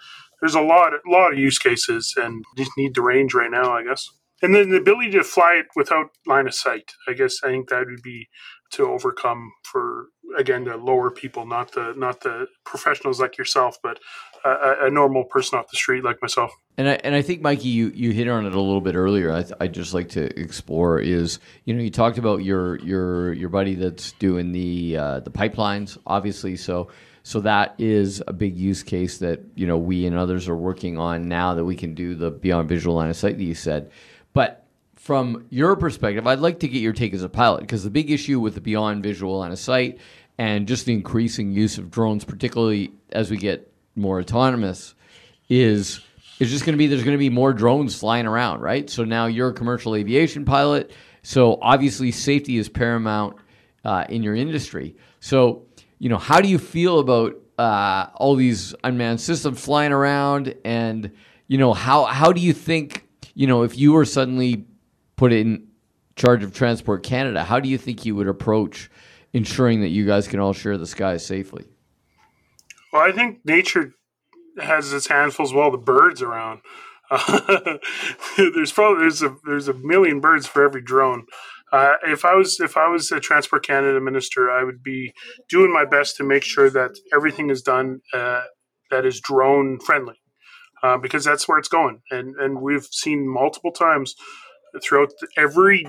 there's 0.41 0.55
a 0.55 0.61
lot 0.61 0.93
lot 1.07 1.33
of 1.33 1.39
use 1.39 1.59
cases 1.59 2.13
and 2.17 2.43
just 2.57 2.71
need 2.77 2.95
the 2.95 3.01
range 3.01 3.33
right 3.33 3.51
now, 3.51 3.73
I 3.73 3.83
guess. 3.83 4.09
And 4.41 4.53
then 4.53 4.69
the 4.69 4.77
ability 4.77 5.11
to 5.11 5.23
fly 5.23 5.55
it 5.59 5.67
without 5.75 6.07
line 6.27 6.47
of 6.47 6.53
sight. 6.53 6.91
I 7.07 7.13
guess 7.13 7.35
I 7.43 7.47
think 7.47 7.69
that 7.69 7.85
would 7.87 8.01
be 8.03 8.27
to 8.71 8.87
overcome 8.89 9.51
for 9.63 10.07
again 10.37 10.65
the 10.65 10.75
lower 10.77 11.11
people, 11.11 11.45
not 11.45 11.71
the 11.73 11.93
not 11.95 12.21
the 12.21 12.47
professionals 12.65 13.19
like 13.21 13.37
yourself, 13.37 13.77
but 13.81 13.99
a, 14.43 14.87
a- 14.87 14.89
normal 14.89 15.23
person 15.23 15.57
off 15.57 15.69
the 15.71 15.77
street 15.77 16.03
like 16.03 16.21
myself. 16.21 16.51
And 16.77 16.89
I, 16.89 16.93
and 17.03 17.15
I 17.15 17.21
think 17.21 17.41
Mikey, 17.41 17.69
you, 17.69 17.91
you 17.95 18.11
hit 18.11 18.27
on 18.27 18.45
it 18.45 18.53
a 18.53 18.59
little 18.59 18.81
bit 18.81 18.95
earlier. 18.95 19.31
I 19.31 19.43
th- 19.43 19.53
I'd 19.59 19.73
just 19.73 19.93
like 19.93 20.09
to 20.09 20.37
explore 20.39 20.99
is 20.99 21.39
you 21.65 21.73
know 21.73 21.81
you 21.81 21.91
talked 21.91 22.17
about 22.17 22.43
your 22.43 22.79
your 22.79 23.33
your 23.33 23.49
buddy 23.49 23.75
that's 23.75 24.11
doing 24.13 24.51
the 24.51 24.97
uh, 24.97 25.19
the 25.21 25.31
pipelines, 25.31 25.97
obviously. 26.05 26.57
So 26.57 26.89
so 27.21 27.39
that 27.41 27.75
is 27.77 28.21
a 28.27 28.33
big 28.33 28.57
use 28.57 28.83
case 28.83 29.19
that 29.19 29.41
you 29.55 29.67
know 29.67 29.77
we 29.77 30.05
and 30.05 30.17
others 30.17 30.49
are 30.49 30.55
working 30.57 30.97
on 30.97 31.29
now 31.29 31.53
that 31.53 31.63
we 31.63 31.75
can 31.75 31.93
do 31.93 32.15
the 32.15 32.31
beyond 32.31 32.67
visual 32.67 32.95
line 32.95 33.09
of 33.09 33.15
sight 33.15 33.37
that 33.37 33.43
you 33.43 33.55
said. 33.55 33.91
But 34.33 34.65
from 34.95 35.45
your 35.49 35.75
perspective, 35.75 36.27
I'd 36.27 36.39
like 36.39 36.59
to 36.59 36.67
get 36.67 36.81
your 36.81 36.93
take 36.93 37.13
as 37.13 37.23
a 37.23 37.29
pilot 37.29 37.61
because 37.61 37.83
the 37.83 37.89
big 37.89 38.11
issue 38.11 38.39
with 38.39 38.55
the 38.55 38.61
beyond 38.61 39.03
visual 39.03 39.39
line 39.39 39.51
of 39.51 39.59
sight 39.59 39.99
and 40.37 40.67
just 40.67 40.85
the 40.85 40.93
increasing 40.93 41.51
use 41.51 41.77
of 41.77 41.91
drones, 41.91 42.25
particularly 42.25 42.93
as 43.11 43.29
we 43.29 43.37
get 43.37 43.71
more 43.95 44.19
autonomous, 44.19 44.95
is 45.49 46.01
is 46.39 46.49
just 46.49 46.65
going 46.65 46.73
to 46.73 46.77
be 46.77 46.87
there's 46.87 47.03
going 47.03 47.13
to 47.13 47.19
be 47.19 47.29
more 47.29 47.53
drones 47.53 47.95
flying 47.95 48.25
around, 48.25 48.61
right? 48.61 48.89
So 48.89 49.03
now 49.03 49.27
you're 49.27 49.49
a 49.49 49.53
commercial 49.53 49.95
aviation 49.95 50.45
pilot. 50.45 50.91
So 51.21 51.57
obviously, 51.61 52.11
safety 52.11 52.57
is 52.57 52.69
paramount 52.69 53.37
uh, 53.85 54.05
in 54.09 54.23
your 54.23 54.35
industry. 54.35 54.95
So, 55.19 55.65
you 55.99 56.09
know, 56.09 56.17
how 56.17 56.41
do 56.41 56.49
you 56.49 56.57
feel 56.57 56.99
about 56.99 57.35
uh, 57.57 58.07
all 58.15 58.35
these 58.35 58.75
unmanned 58.83 59.21
systems 59.21 59.63
flying 59.63 59.93
around? 59.93 60.53
And, 60.65 61.11
you 61.47 61.57
know, 61.57 61.73
how, 61.73 62.05
how 62.05 62.33
do 62.33 62.41
you 62.41 62.51
think, 62.51 63.02
you 63.33 63.47
know, 63.47 63.63
if 63.63 63.77
you 63.77 63.93
were 63.93 64.05
suddenly 64.05 64.65
put 65.15 65.33
in 65.33 65.67
charge 66.15 66.43
of 66.43 66.53
Transport 66.53 67.03
Canada, 67.03 67.43
how 67.43 67.59
do 67.59 67.69
you 67.69 67.77
think 67.77 68.05
you 68.05 68.15
would 68.15 68.27
approach 68.27 68.89
ensuring 69.33 69.81
that 69.81 69.89
you 69.89 70.05
guys 70.05 70.27
can 70.27 70.39
all 70.39 70.53
share 70.53 70.77
the 70.77 70.87
skies 70.87 71.25
safely? 71.25 71.65
Well, 72.91 73.01
I 73.01 73.11
think 73.11 73.39
nature 73.43 73.93
has 74.59 74.93
its 74.93 75.07
handfuls 75.07 75.51
of 75.51 75.57
all 75.57 75.71
the 75.71 75.77
birds 75.77 76.21
around. 76.21 76.61
Uh, 77.09 77.77
there's 78.37 78.71
probably 78.71 79.01
there's 79.01 79.21
a 79.21 79.35
there's 79.45 79.67
a 79.67 79.73
million 79.73 80.19
birds 80.19 80.47
for 80.47 80.63
every 80.63 80.81
drone. 80.81 81.25
Uh, 81.71 81.95
if 82.03 82.23
I 82.23 82.35
was 82.35 82.59
if 82.59 82.77
I 82.77 82.87
was 82.87 83.11
a 83.11 83.19
Transport 83.19 83.65
Canada 83.65 83.99
minister, 83.99 84.51
I 84.51 84.63
would 84.63 84.83
be 84.83 85.11
doing 85.49 85.73
my 85.73 85.85
best 85.85 86.17
to 86.17 86.23
make 86.23 86.43
sure 86.43 86.69
that 86.69 86.91
everything 87.13 87.49
is 87.49 87.63
done 87.63 88.01
uh, 88.13 88.43
that 88.91 89.05
is 89.05 89.19
drone 89.19 89.79
friendly, 89.79 90.21
uh, 90.83 90.97
because 90.97 91.23
that's 91.23 91.47
where 91.47 91.57
it's 91.57 91.69
going. 91.69 92.01
And 92.11 92.35
and 92.35 92.61
we've 92.61 92.87
seen 92.91 93.27
multiple 93.27 93.71
times 93.71 94.15
throughout 94.83 95.13
every 95.37 95.87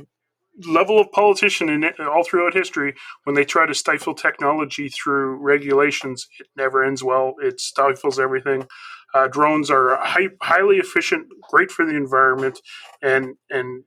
level 0.66 1.00
of 1.00 1.10
politician 1.10 1.68
in 1.68 1.82
it, 1.82 1.98
all 1.98 2.22
throughout 2.22 2.54
history 2.54 2.94
when 3.24 3.34
they 3.34 3.44
try 3.44 3.66
to 3.66 3.74
stifle 3.74 4.14
technology 4.14 4.88
through 4.88 5.36
regulations 5.36 6.28
it 6.38 6.46
never 6.56 6.84
ends 6.84 7.02
well. 7.02 7.34
It 7.42 7.60
stifles 7.60 8.20
everything. 8.20 8.68
Uh, 9.12 9.26
drones 9.28 9.70
are 9.70 9.96
high, 9.96 10.28
highly 10.42 10.76
efficient 10.76 11.26
great 11.50 11.70
for 11.70 11.84
the 11.84 11.96
environment 11.96 12.60
and 13.02 13.36
and 13.50 13.84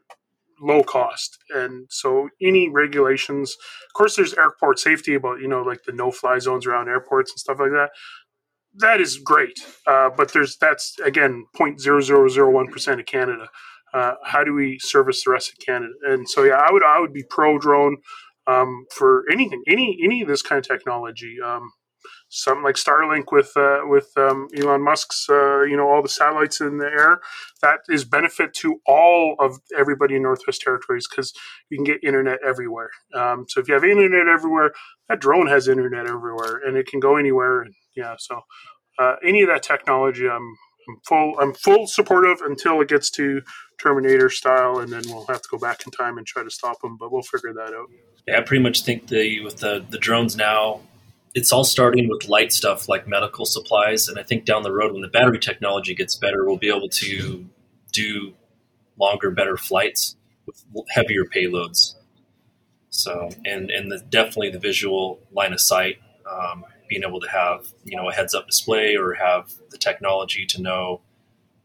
low 0.59 0.83
cost. 0.83 1.37
And 1.53 1.85
so 1.89 2.29
any 2.41 2.67
regulations 2.67 3.55
of 3.87 3.93
course 3.93 4.15
there's 4.15 4.33
airport 4.33 4.79
safety 4.79 5.13
about 5.13 5.39
you 5.39 5.47
know 5.47 5.61
like 5.61 5.83
the 5.83 5.93
no 5.93 6.11
fly 6.11 6.39
zones 6.39 6.65
around 6.65 6.89
airports 6.89 7.31
and 7.31 7.39
stuff 7.39 7.59
like 7.59 7.71
that 7.71 7.91
that 8.77 9.01
is 9.01 9.17
great 9.17 9.59
uh, 9.87 10.09
but 10.15 10.33
there's 10.33 10.57
that's 10.57 10.95
again 11.03 11.45
0.0001% 11.55 12.99
of 12.99 13.05
canada 13.05 13.47
uh, 13.93 14.13
how 14.23 14.43
do 14.43 14.53
we 14.53 14.77
service 14.79 15.23
the 15.23 15.31
rest 15.31 15.49
of 15.49 15.55
Canada? 15.65 15.93
And 16.03 16.29
so, 16.29 16.43
yeah, 16.43 16.55
I 16.55 16.71
would 16.71 16.83
I 16.83 16.99
would 16.99 17.13
be 17.13 17.23
pro 17.29 17.57
drone 17.57 17.97
um, 18.45 18.85
for 18.93 19.23
anything, 19.31 19.63
any 19.67 19.97
any 20.03 20.21
of 20.21 20.27
this 20.27 20.41
kind 20.41 20.59
of 20.59 20.67
technology. 20.67 21.37
Um, 21.43 21.71
something 22.29 22.63
like 22.63 22.75
Starlink 22.75 23.31
with 23.31 23.51
uh, 23.55 23.81
with 23.83 24.09
um, 24.17 24.47
Elon 24.55 24.83
Musk's, 24.83 25.27
uh, 25.29 25.61
you 25.63 25.77
know, 25.77 25.87
all 25.87 26.01
the 26.01 26.09
satellites 26.09 26.59
in 26.59 26.77
the 26.77 26.85
air. 26.85 27.21
That 27.61 27.79
is 27.89 28.03
benefit 28.03 28.53
to 28.55 28.79
all 28.85 29.35
of 29.39 29.57
everybody 29.77 30.15
in 30.15 30.23
Northwest 30.23 30.61
Territories 30.61 31.07
because 31.09 31.33
you 31.69 31.77
can 31.77 31.85
get 31.85 32.03
internet 32.03 32.39
everywhere. 32.45 32.89
Um, 33.13 33.45
so 33.47 33.61
if 33.61 33.67
you 33.67 33.73
have 33.73 33.83
internet 33.83 34.27
everywhere, 34.27 34.71
that 35.09 35.21
drone 35.21 35.47
has 35.47 35.67
internet 35.67 36.07
everywhere, 36.07 36.61
and 36.65 36.77
it 36.77 36.87
can 36.87 36.99
go 36.99 37.15
anywhere. 37.15 37.61
And, 37.61 37.73
yeah, 37.97 38.15
so 38.17 38.41
uh, 38.99 39.15
any 39.23 39.41
of 39.41 39.49
that 39.49 39.63
technology, 39.63 40.27
I'm 40.29 40.55
I'm 40.87 40.97
full 41.05 41.39
I'm 41.39 41.53
full 41.53 41.87
supportive 41.87 42.39
until 42.41 42.79
it 42.81 42.87
gets 42.87 43.09
to 43.11 43.41
Terminator 43.77 44.29
style, 44.29 44.79
and 44.79 44.91
then 44.91 45.01
we'll 45.07 45.25
have 45.25 45.41
to 45.41 45.49
go 45.51 45.57
back 45.57 45.85
in 45.85 45.91
time 45.91 46.17
and 46.17 46.25
try 46.25 46.43
to 46.43 46.49
stop 46.49 46.79
them. 46.81 46.97
But 46.97 47.11
we'll 47.11 47.23
figure 47.23 47.53
that 47.53 47.73
out. 47.73 47.87
Yeah, 48.27 48.37
I 48.37 48.41
pretty 48.41 48.63
much 48.63 48.83
think 48.83 49.07
the 49.07 49.41
with 49.41 49.57
the 49.57 49.85
the 49.89 49.97
drones 49.97 50.37
now, 50.37 50.81
it's 51.33 51.51
all 51.51 51.63
starting 51.63 52.07
with 52.07 52.29
light 52.29 52.53
stuff 52.53 52.87
like 52.87 53.07
medical 53.07 53.45
supplies, 53.45 54.07
and 54.07 54.17
I 54.17 54.23
think 54.23 54.45
down 54.45 54.63
the 54.63 54.71
road 54.71 54.93
when 54.93 55.01
the 55.01 55.07
battery 55.09 55.39
technology 55.39 55.93
gets 55.93 56.15
better, 56.15 56.45
we'll 56.45 56.57
be 56.57 56.69
able 56.69 56.89
to 56.89 57.45
do 57.91 58.33
longer, 58.99 59.31
better 59.31 59.57
flights 59.57 60.15
with 60.45 60.85
heavier 60.89 61.25
payloads. 61.25 61.95
So, 62.89 63.29
and 63.45 63.69
and 63.69 63.91
the, 63.91 63.99
definitely 63.99 64.51
the 64.51 64.59
visual 64.59 65.19
line 65.31 65.53
of 65.53 65.59
sight. 65.59 65.97
Um, 66.29 66.65
being 66.87 67.03
able 67.03 67.19
to 67.19 67.29
have 67.29 67.67
you 67.83 67.95
know 67.95 68.09
a 68.09 68.13
heads 68.13 68.33
up 68.33 68.47
display 68.47 68.95
or 68.95 69.13
have 69.13 69.51
the 69.69 69.77
technology 69.77 70.45
to 70.45 70.61
know 70.61 71.01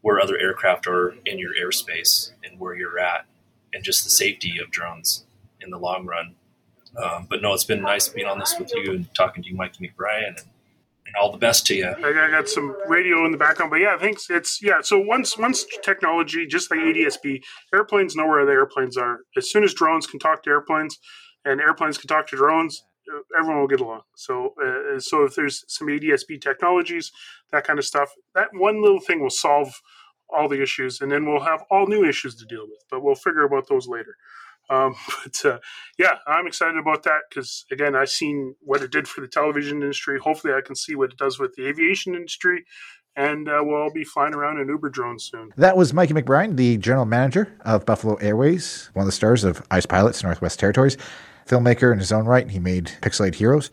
where 0.01 0.19
other 0.19 0.37
aircraft 0.37 0.85
are 0.85 1.15
in 1.25 1.39
your 1.39 1.53
airspace 1.55 2.31
and 2.43 2.59
where 2.59 2.75
you're 2.75 2.99
at 2.99 3.25
and 3.73 3.83
just 3.83 4.03
the 4.03 4.09
safety 4.09 4.59
of 4.61 4.69
drones 4.69 5.25
in 5.61 5.69
the 5.69 5.77
long 5.77 6.05
run. 6.05 6.35
Um, 7.01 7.25
but 7.29 7.41
no 7.41 7.53
it's 7.53 7.63
been 7.63 7.81
nice 7.81 8.09
being 8.09 8.27
on 8.27 8.37
this 8.37 8.55
with 8.59 8.71
you 8.75 8.91
and 8.91 9.13
talking 9.15 9.41
to 9.41 9.49
you 9.49 9.55
mike 9.55 9.73
mcbryan 9.77 10.27
and, 10.27 10.37
and 10.37 11.15
all 11.19 11.31
the 11.31 11.39
best 11.39 11.65
to 11.67 11.75
you. 11.75 11.87
I 11.87 12.29
got 12.29 12.47
some 12.47 12.75
radio 12.87 13.25
in 13.25 13.31
the 13.31 13.37
background 13.37 13.71
but 13.71 13.79
yeah 13.79 13.97
thanks 13.97 14.27
it's 14.29 14.61
yeah 14.61 14.81
so 14.81 14.99
once 14.99 15.35
once 15.35 15.65
technology 15.83 16.45
just 16.45 16.69
like 16.69 16.81
adsb 16.81 17.41
airplanes 17.73 18.15
know 18.15 18.27
where 18.27 18.45
the 18.45 18.51
airplanes 18.51 18.95
are. 18.95 19.21
As 19.35 19.49
soon 19.49 19.63
as 19.63 19.73
drones 19.73 20.05
can 20.05 20.19
talk 20.19 20.43
to 20.43 20.51
airplanes 20.51 20.99
and 21.45 21.59
airplanes 21.59 21.97
can 21.97 22.07
talk 22.07 22.27
to 22.27 22.35
drones 22.35 22.83
everyone 23.37 23.59
will 23.59 23.67
get 23.67 23.81
along. 23.81 24.01
So, 24.15 24.53
uh, 24.63 24.99
so 24.99 25.23
if 25.23 25.35
there's 25.35 25.65
some 25.67 25.87
ADSB 25.87 26.41
technologies, 26.41 27.11
that 27.51 27.65
kind 27.65 27.79
of 27.79 27.85
stuff, 27.85 28.09
that 28.35 28.49
one 28.53 28.81
little 28.81 28.99
thing 28.99 29.21
will 29.21 29.29
solve 29.29 29.81
all 30.29 30.47
the 30.47 30.61
issues, 30.61 31.01
and 31.01 31.11
then 31.11 31.25
we'll 31.25 31.43
have 31.43 31.63
all 31.69 31.87
new 31.87 32.05
issues 32.05 32.35
to 32.35 32.45
deal 32.45 32.63
with. 32.63 32.83
But 32.89 33.03
we'll 33.03 33.15
figure 33.15 33.43
about 33.43 33.67
those 33.67 33.87
later. 33.87 34.15
Um, 34.69 34.95
but 35.23 35.45
uh, 35.45 35.59
yeah, 35.97 36.15
I'm 36.27 36.47
excited 36.47 36.77
about 36.77 37.03
that 37.03 37.21
because 37.29 37.65
again, 37.71 37.95
I've 37.95 38.09
seen 38.09 38.55
what 38.61 38.81
it 38.81 38.91
did 38.91 39.07
for 39.07 39.21
the 39.21 39.27
television 39.27 39.81
industry. 39.81 40.19
Hopefully, 40.19 40.53
I 40.53 40.61
can 40.61 40.75
see 40.75 40.95
what 40.95 41.11
it 41.11 41.17
does 41.17 41.39
with 41.39 41.53
the 41.55 41.67
aviation 41.67 42.15
industry. 42.15 42.65
And 43.15 43.47
uh, 43.47 43.61
we'll 43.61 43.79
all 43.79 43.93
be 43.93 44.03
flying 44.03 44.33
around 44.33 44.59
in 44.59 44.67
Uber 44.69 44.89
drones 44.89 45.29
soon. 45.31 45.51
That 45.55 45.77
was 45.77 45.93
Mikey 45.93 46.15
McBryan, 46.15 46.55
the 46.55 46.77
general 46.77 47.05
manager 47.05 47.55
of 47.63 47.85
Buffalo 47.85 48.15
Airways, 48.15 48.89
one 48.93 49.03
of 49.03 49.07
the 49.07 49.11
stars 49.11 49.43
of 49.43 49.61
Ice 49.69 49.85
Pilots 49.85 50.23
Northwest 50.23 50.59
Territories 50.59 50.97
filmmaker 51.47 51.91
in 51.91 51.99
his 51.99 52.11
own 52.11 52.25
right. 52.25 52.43
And 52.43 52.51
he 52.51 52.59
made 52.59 52.85
Pixelate 53.01 53.35
Heroes. 53.35 53.71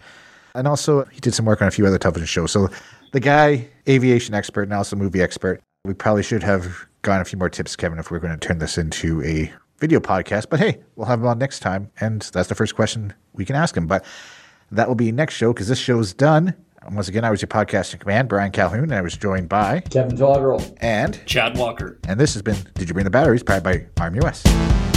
And 0.55 0.67
also, 0.67 1.05
he 1.07 1.21
did 1.21 1.35
some 1.35 1.47
work 1.47 1.63
on 1.63 1.69
a 1.69 1.71
few 1.71 1.87
other 1.87 1.99
television 1.99 2.27
shows. 2.27 2.51
So, 2.51 2.69
the 3.13 3.21
guy, 3.21 3.69
aviation 3.89 4.35
expert 4.35 4.63
and 4.63 4.73
also 4.73 4.97
movie 4.97 5.23
expert. 5.23 5.61
We 5.85 5.95
probably 5.95 6.23
should 6.23 6.43
have 6.43 6.87
gotten 7.03 7.23
a 7.23 7.25
few 7.25 7.39
more 7.39 7.49
tips, 7.49 7.77
Kevin, 7.77 7.99
if 7.99 8.11
we 8.11 8.17
are 8.17 8.21
going 8.21 8.39
to 8.39 8.47
turn 8.47 8.59
this 8.59 8.79
into 8.79 9.23
a 9.23 9.53
video 9.79 10.01
podcast. 10.01 10.49
But 10.49 10.61
hey, 10.61 10.81
we'll 10.95 11.07
have 11.07 11.21
him 11.21 11.27
on 11.27 11.39
next 11.39 11.61
time. 11.61 11.91
And 12.01 12.23
that's 12.33 12.49
the 12.49 12.55
first 12.55 12.75
question 12.75 13.15
we 13.33 13.45
can 13.45 13.57
ask 13.57 13.77
him. 13.77 13.87
But 13.87 14.05
that 14.71 14.87
will 14.89 14.95
be 14.95 15.11
next 15.11 15.35
show 15.35 15.53
because 15.53 15.69
this 15.69 15.79
show's 15.79 16.13
done. 16.13 16.55
And 16.83 16.95
once 16.95 17.09
again, 17.09 17.25
I 17.25 17.31
was 17.31 17.43
your 17.43 17.49
podcasting 17.49 18.01
command, 18.01 18.29
Bryan 18.29 18.53
Calhoun, 18.53 18.85
and 18.85 18.95
I 18.95 19.03
was 19.03 19.17
joined 19.17 19.49
by 19.49 19.81
Kevin 19.91 20.17
Toderel 20.17 20.77
and 20.81 21.21
Chad 21.27 21.59
Walker. 21.59 21.99
And 22.09 22.19
this 22.19 22.33
has 22.35 22.43
been 22.43 22.57
Did 22.75 22.89
You 22.89 22.95
Bring 22.95 23.05
the 23.05 23.11
Batteries? 23.11 23.43
powered 23.43 23.63
by 23.63 23.87
RMUS. 23.97 24.90